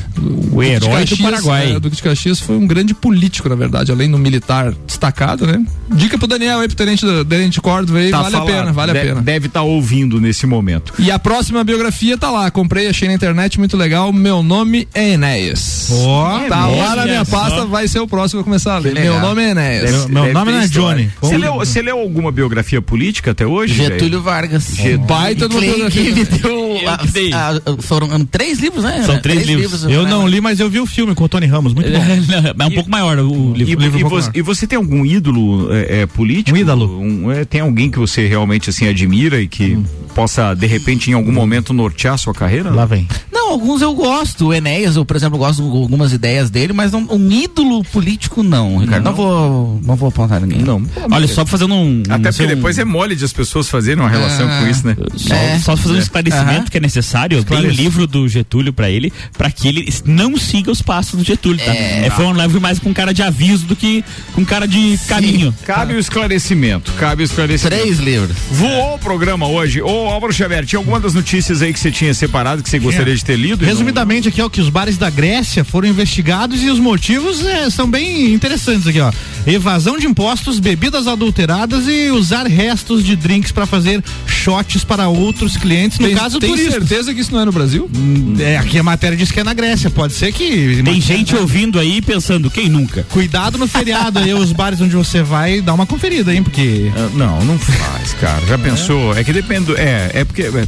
[0.52, 1.72] O, herói Duque de do Caxias, Paraguai.
[1.72, 5.46] é, o Duque de Caxias foi um grande político, na verdade, além do militar destacado,
[5.46, 5.62] né?
[5.92, 8.48] Dica pro Daniel aí, pro tenente, do- tenente Córdova aí, Tá vale falado.
[8.48, 9.20] a pena, vale De- a pena.
[9.22, 10.94] Deve estar ouvindo nesse momento.
[10.98, 14.12] E a próxima biografia tá lá, comprei, achei na internet, muito legal.
[14.12, 15.88] Meu nome é Enéas.
[15.92, 18.94] Ó, tá olha lá na minha pasta, vai ser o próximo a começar a ler.
[18.94, 19.90] Meu nome é Enéas.
[19.92, 20.68] Deve- meu deve nome não é.
[20.68, 21.10] Johnny.
[21.24, 23.74] Você leu, você leu alguma biografia política até hoje?
[23.74, 24.20] Getúlio?
[24.22, 24.74] Vargas.
[25.06, 26.14] Baita de uma Quem que biografia.
[26.14, 26.64] me deu.
[26.84, 27.32] Eu que dei.
[27.32, 29.02] a- a- foram três livros, né?
[29.04, 29.84] São três livros.
[29.84, 30.10] Eu né?
[30.10, 32.62] não li, mas eu vi o filme com o Tony Ramos, muito bom.
[32.64, 33.84] É um pouco maior o E, livro.
[33.98, 36.56] e você, e você tem algum ídolo é, é, político?
[36.56, 37.00] Um ídolo?
[37.00, 39.78] Um, é, tem alguém que você realmente assim admira e que
[40.14, 42.70] possa de repente em algum momento nortear a sua carreira?
[42.70, 43.06] Lá vem.
[43.44, 44.46] Não, alguns eu gosto.
[44.46, 48.42] O Enéas, eu, por exemplo, gosto de algumas ideias dele, mas não, um ídolo político,
[48.42, 49.04] não, Ricardo.
[49.04, 50.62] Não, vou, não vou apontar ninguém.
[50.62, 50.82] Não.
[51.10, 52.02] Olha, só fazendo um.
[52.08, 54.60] Até um- porque depois é mole de as pessoas fazerem uma relação Ah.
[54.60, 54.96] com isso, né?
[55.16, 55.58] Só, É.
[55.58, 56.64] só fazer um esclarecimento Aham.
[56.70, 57.38] que é necessário.
[57.38, 57.82] Eu dei o Esclarece.
[57.82, 61.74] livro do Getúlio pra ele, pra que ele não siga os passos do Getúlio, tá?
[61.74, 62.06] É.
[62.06, 64.02] É, foi um livro mais com cara de aviso do que
[64.34, 65.54] com cara de caminho.
[65.64, 67.76] Cabe o esclarecimento, cabe o esclarecimento.
[67.82, 68.36] Três livros.
[68.50, 69.82] Voou o programa hoje.
[69.82, 73.14] Ô, Álvaro Xavier, tinha alguma das notícias aí que você tinha separado que você gostaria
[73.14, 73.62] de ter lido?
[73.62, 77.44] e não- Resumidamente aqui, ó, que os bares da Grécia foram investigados e os motivos
[77.44, 79.12] eh, são bem interessantes aqui, ó.
[79.46, 85.56] Evasão de impostos, bebidas adulteradas e usar restos de drinks para fazer shots para outros
[85.56, 86.74] clientes, no Tem, caso tem turistas.
[86.74, 87.90] certeza que isso não é no Brasil?
[88.38, 91.78] É, aqui a matéria diz que é na Grécia, pode ser que Tem gente ouvindo
[91.78, 93.04] aí pensando, quem nunca?
[93.10, 97.08] Cuidado no feriado aí, os bares onde você vai, dá uma conferida, hein, porque Ah,
[97.14, 98.44] Não, não faz, cara.
[98.46, 99.16] Já pensou?
[99.16, 99.72] É que depende.
[99.76, 100.42] É, é porque.
[100.42, 100.66] É,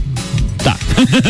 [0.63, 0.77] Tá.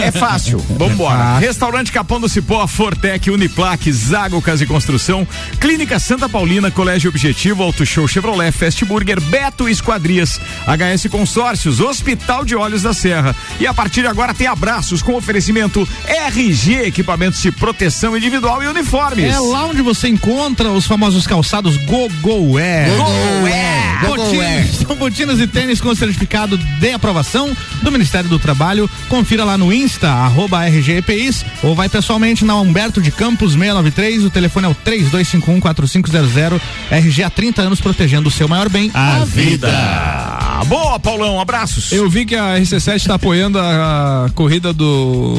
[0.01, 0.59] é fácil.
[0.79, 1.39] Vambora.
[1.39, 5.27] Restaurante Capão do Cipó, Fortec, Uniplaque, Zago Casa e Construção,
[5.61, 12.45] Clínica Santa Paulina, Colégio Objetivo, Auto Show Chevrolet, Fast Burger, Beto Esquadrias, HS Consórcios, Hospital
[12.45, 13.35] de Olhos da Serra.
[13.59, 18.67] E a partir de agora tem abraços com oferecimento RG, equipamentos de proteção individual e
[18.67, 19.35] uniformes.
[19.35, 22.91] é lá onde você encontra os famosos calçados Gogo Wear.
[22.91, 24.07] Gogo.
[24.07, 24.77] Gogo Botinas-.
[24.87, 28.89] São botinas e tênis com certificado de aprovação do Ministério do Trabalho.
[29.17, 34.25] Confira lá no Insta, arroba RGEPIs, ou vai pessoalmente na Humberto de Campos 693.
[34.25, 36.61] O telefone é o 3251-4500.
[36.91, 39.71] RG há 30 anos protegendo o seu maior bem, A vida.
[39.73, 41.93] Ah, boa, Paulão, abraços.
[41.93, 45.35] Eu vi que a RC7 está apoiando a, a corrida do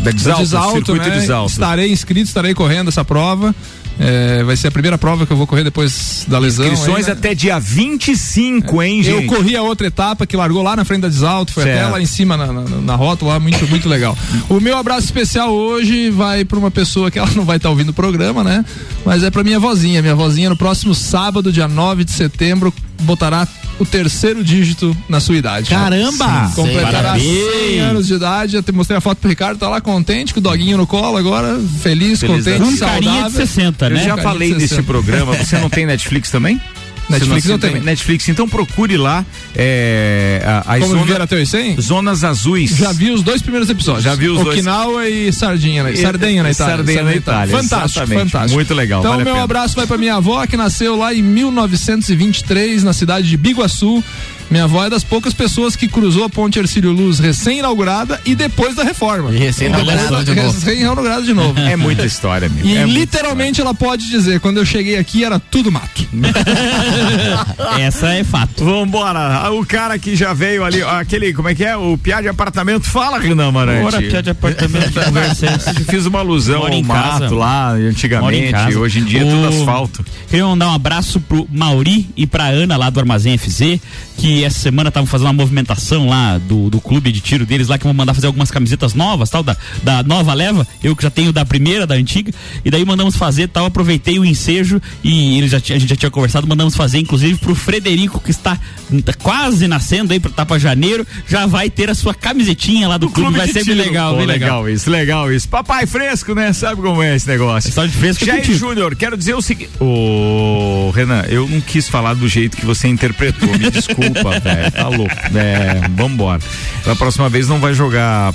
[0.00, 1.10] Da Desalto, circuito né?
[1.10, 1.52] Desalto.
[1.52, 3.54] Estarei inscrito, estarei correndo essa prova.
[3.98, 6.66] É, vai ser a primeira prova que eu vou correr depois da lesão.
[6.66, 7.18] Inscrições aí, né?
[7.18, 9.26] até dia 25, hein, Eu gente?
[9.28, 11.92] corri a outra etapa que largou lá na frente da Desalto, foi até Certo.
[11.92, 14.16] lá em cima na, na, na rota lá, muito, muito legal.
[14.48, 17.90] O meu abraço especial hoje vai para uma pessoa que ela não vai estar ouvindo
[17.90, 18.64] o programa, né?
[19.04, 20.02] Mas é para minha vozinha.
[20.02, 23.46] Minha vozinha no próximo sábado, dia 9 de setembro, botará
[23.78, 25.70] o terceiro dígito na sua idade.
[25.70, 26.48] Caramba!
[26.48, 27.32] Sim, completará Parabéns!
[27.70, 28.56] 100 anos de idade.
[28.56, 31.16] Eu te mostrei a foto pro Ricardo, tá lá contente, com o doguinho no colo
[31.16, 33.46] agora, feliz, Feliz contente, da Um carinha de saudável.
[33.46, 33.96] 60, Eu né?
[33.96, 34.82] já Carinha falei de nesse 60.
[34.86, 35.34] programa.
[35.36, 36.60] Você não tem Netflix também?
[37.08, 37.84] Netflix não eu tem tenho.
[37.84, 39.24] Netflix, então procure lá
[39.54, 41.80] é, a- as Como zona- viver até os 100?
[41.80, 42.70] zonas azuis.
[42.76, 44.04] Já vi os dois primeiros episódios.
[44.04, 44.56] Já vi os dois.
[44.58, 45.94] Okinawa e Sardinha, né?
[45.96, 46.76] Sardenha na Itália.
[46.76, 48.30] Sardenha na Itália, Fantástico, exatamente.
[48.30, 48.54] fantástico.
[48.54, 52.82] Muito legal, Então, vale meu abraço vai pra minha avó, que nasceu lá em 1923,
[52.82, 54.02] na cidade de Biguaçu.
[54.50, 58.74] Minha avó é das poucas pessoas que cruzou a ponte Ercílio Luz recém-inaugurada e depois
[58.76, 59.32] da reforma.
[59.32, 60.52] E recém-inaugurada de novo.
[60.52, 61.54] Recém-inaugurada de novo.
[61.64, 62.66] É muita história, amigo.
[62.66, 66.04] E é literalmente ela pode dizer, quando eu cheguei aqui era tudo mato.
[67.78, 68.64] Essa é fato.
[68.64, 71.76] Vambora, o cara que já veio ali, aquele, como é que é?
[71.76, 73.84] O piá de apartamento, fala, Renan Marante.
[73.86, 74.92] Ora, piá de apartamento,
[75.90, 77.34] Fiz uma alusão ao em mato casa.
[77.34, 78.78] lá, em antigamente, casa.
[78.78, 80.04] hoje em dia é tudo O- asfalto.
[80.28, 83.78] Queria mandar um abraço pro Mauri e pra Ana lá do Armazém FZ,
[84.16, 87.78] que essa semana estavam fazendo uma movimentação lá do, do clube de tiro deles lá,
[87.78, 90.66] que vão mandar fazer algumas camisetas novas, tal, da, da nova leva.
[90.82, 92.32] Eu que já tenho da primeira, da antiga.
[92.64, 95.96] E daí mandamos fazer tal, aproveitei o ensejo e eles já, tinha- a gente já
[95.96, 98.58] tinha conversado, mandamos fazer, inclusive, pro Frederico, que está
[99.04, 103.08] tá quase nascendo aí, tá pra janeiro, já vai ter a sua camisetinha lá do
[103.10, 104.68] clube, vai de ser bem legal, Pô, bem legal.
[104.68, 105.48] isso, legal isso.
[105.48, 106.52] Papai fresco, né?
[106.52, 107.68] Sabe como é esse negócio?
[107.68, 108.54] História de fresco é Jair.
[108.54, 109.70] Júnior, quero dizer o seguinte.
[109.80, 114.22] Ô, Renan, eu não quis falar do jeito que você interpretou, me desculpe.
[114.24, 114.72] Desculpa, velho.
[114.72, 115.14] Tá louco.
[115.34, 116.40] É, vambora.
[116.84, 118.32] Da próxima vez não vai jogar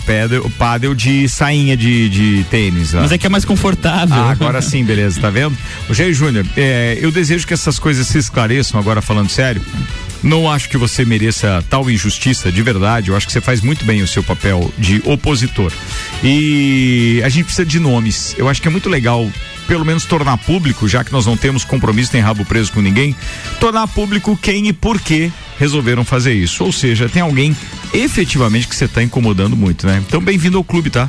[0.58, 2.94] pádel de sainha de, de tênis.
[2.94, 4.16] Mas é que é mais confortável.
[4.16, 5.58] Ah, agora sim, beleza, tá vendo?
[5.88, 9.62] O Jair Júnior, é, eu desejo que essas coisas se esclareçam, agora falando sério.
[10.22, 13.10] Não acho que você mereça tal injustiça, de verdade.
[13.10, 15.72] Eu acho que você faz muito bem o seu papel de opositor.
[16.22, 18.36] E a gente precisa de nomes.
[18.38, 19.30] Eu acho que é muito legal,
[19.70, 23.16] pelo menos, tornar público, já que nós não temos compromisso nem rabo preso com ninguém,
[23.60, 26.64] tornar público quem e por que resolveram fazer isso.
[26.64, 27.56] Ou seja, tem alguém
[27.94, 30.04] efetivamente que você está incomodando muito, né?
[30.08, 31.08] Então, bem-vindo ao clube, tá?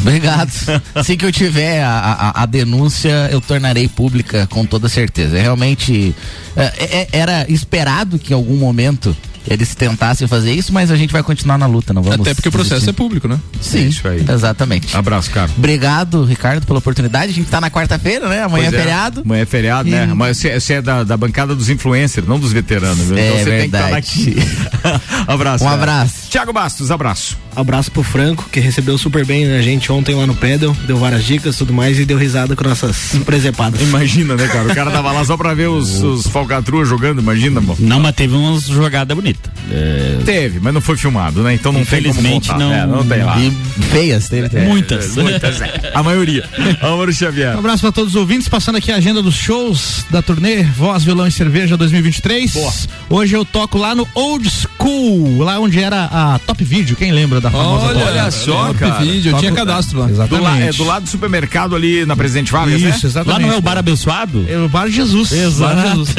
[0.00, 0.50] Obrigado.
[0.94, 1.90] Assim que eu tiver a,
[2.34, 5.36] a, a denúncia, eu tornarei pública com toda certeza.
[5.36, 6.14] É Realmente
[6.56, 9.14] é, é- era esperado que em algum momento
[9.46, 12.20] eles tentassem fazer isso, mas a gente vai continuar na luta, não vamos.
[12.20, 12.90] Até porque o processo desistir.
[12.90, 13.38] é público, né?
[13.60, 13.90] Sim,
[14.32, 14.96] exatamente.
[14.96, 15.50] Abraço, cara.
[15.56, 17.30] Obrigado, Ricardo, pela oportunidade.
[17.32, 18.42] A gente tá na quarta-feira, né?
[18.42, 19.22] Amanhã Pois é feriado.
[19.24, 20.08] Amanhã é feriado, né?
[20.10, 22.98] E- Mas você, você é da, da bancada dos influencers, não dos veteranos.
[23.06, 23.16] viu?
[23.18, 23.92] É então você verdade.
[24.10, 25.02] tem que estar aqui.
[25.26, 25.64] abraço.
[25.64, 25.80] Um cara.
[25.82, 26.14] abraço.
[26.28, 27.36] Tiago Bastos, abraço.
[27.56, 31.24] Abraço pro Franco, que recebeu super bem a gente ontem lá no Pedal, deu várias
[31.24, 33.80] dicas e tudo mais e deu risada com nossas presepadas.
[33.80, 34.68] Imagina, né, cara?
[34.70, 37.76] O cara tava lá só pra ver os, os falcatruas jogando, imagina, amor.
[37.80, 39.50] Não, mas teve umas jogadas bonitas.
[39.70, 41.54] É, Teve, mas não foi filmado, né?
[41.54, 42.58] Então não tem como Infelizmente, contar.
[42.60, 43.38] não- É, não tem lá.
[43.40, 43.50] E
[43.90, 44.68] feias, teve também.
[44.68, 45.16] Muitas.
[45.16, 45.90] Muitas, é.
[45.94, 46.44] A maioria.
[46.80, 47.56] Álvaro Xavier.
[47.56, 51.02] Um abraço para todos os ouvintes, passando aqui a agenda dos shows da turnê Voz,
[51.04, 52.88] Violão e Cerveja 2023.
[53.10, 57.40] Hoje eu toco lá no Old School, lá onde era a Top Video, quem lembra
[57.40, 58.94] da famosa Olha, Top Olha só, Top cara.
[59.04, 60.06] Vídeo, eu Toco- tinha cadastro lá.
[60.06, 60.42] Do, Exatamente.
[60.44, 62.90] la, é, do lado do supermercado ali na Presidente Vargas, Isso, né?
[62.90, 63.46] Lá exatamente.
[63.46, 64.44] não é o bar abençoado?
[64.48, 65.32] É o Bar Jesus.
[65.32, 65.74] Exato.
[65.76, 66.14] Bar Jesus.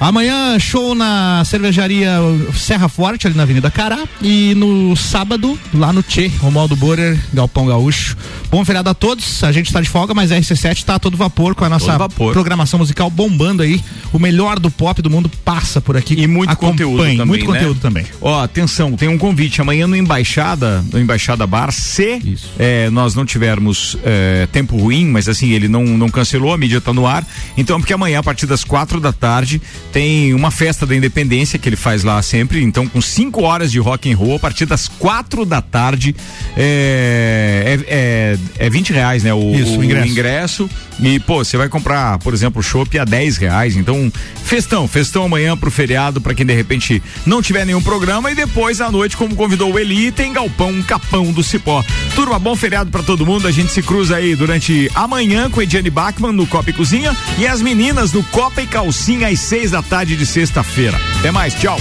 [0.00, 2.10] Amanhã, show na cervejaria
[2.56, 3.98] Serra Forte, ali na Avenida Cará.
[4.22, 8.16] E no sábado, lá no Tchê, Romualdo Borer, Galpão Gaúcho.
[8.50, 9.42] Bom feriado a todos.
[9.44, 11.96] A gente tá de folga, mas a RC7 tá a todo vapor com a nossa
[12.32, 13.80] programação musical bombando aí.
[14.12, 16.14] O melhor do pop do mundo passa por aqui.
[16.14, 16.72] E muito Acompanhe.
[16.72, 17.58] conteúdo também, Muito né?
[17.58, 18.06] conteúdo também.
[18.20, 23.24] Ó, atenção, tem um convite amanhã no Embaixada, no Embaixada Bar, se é, nós não
[23.24, 27.26] tivermos é, tempo ruim, mas assim, ele não, não cancelou, a mídia tá no ar.
[27.56, 29.60] Então, porque amanhã, a partir das quatro da tarde,
[29.92, 32.62] tem uma festa da independência que ele faz lá sempre.
[32.62, 36.14] Então, com cinco horas de rock and roll, a partir das quatro da tarde,
[36.56, 39.32] é, é, é, é 20 reais, né?
[39.32, 40.08] O, Isso, o ingresso.
[40.08, 40.70] ingresso.
[41.00, 43.76] E, pô, você vai comprar, por exemplo, chopp a 10 reais.
[43.76, 44.12] Então,
[44.44, 48.30] festão, festão amanhã pro feriado, pra quem de repente não tiver nenhum programa.
[48.30, 51.84] E depois à noite, como convidou o Eli, tem Galpão Capão do Cipó.
[52.14, 53.46] Turma, bom feriado pra todo mundo.
[53.46, 57.46] A gente se cruza aí durante amanhã com Ediane Bachmann no Copa e Cozinha e
[57.46, 60.98] as meninas no Copa e Calcinha às seis da tarde de sexta-feira.
[61.18, 61.78] Até mais, tchau.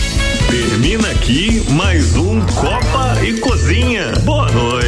[0.50, 4.12] Termina aqui mais um Copa e Cozinha.
[4.24, 4.83] Boa noite.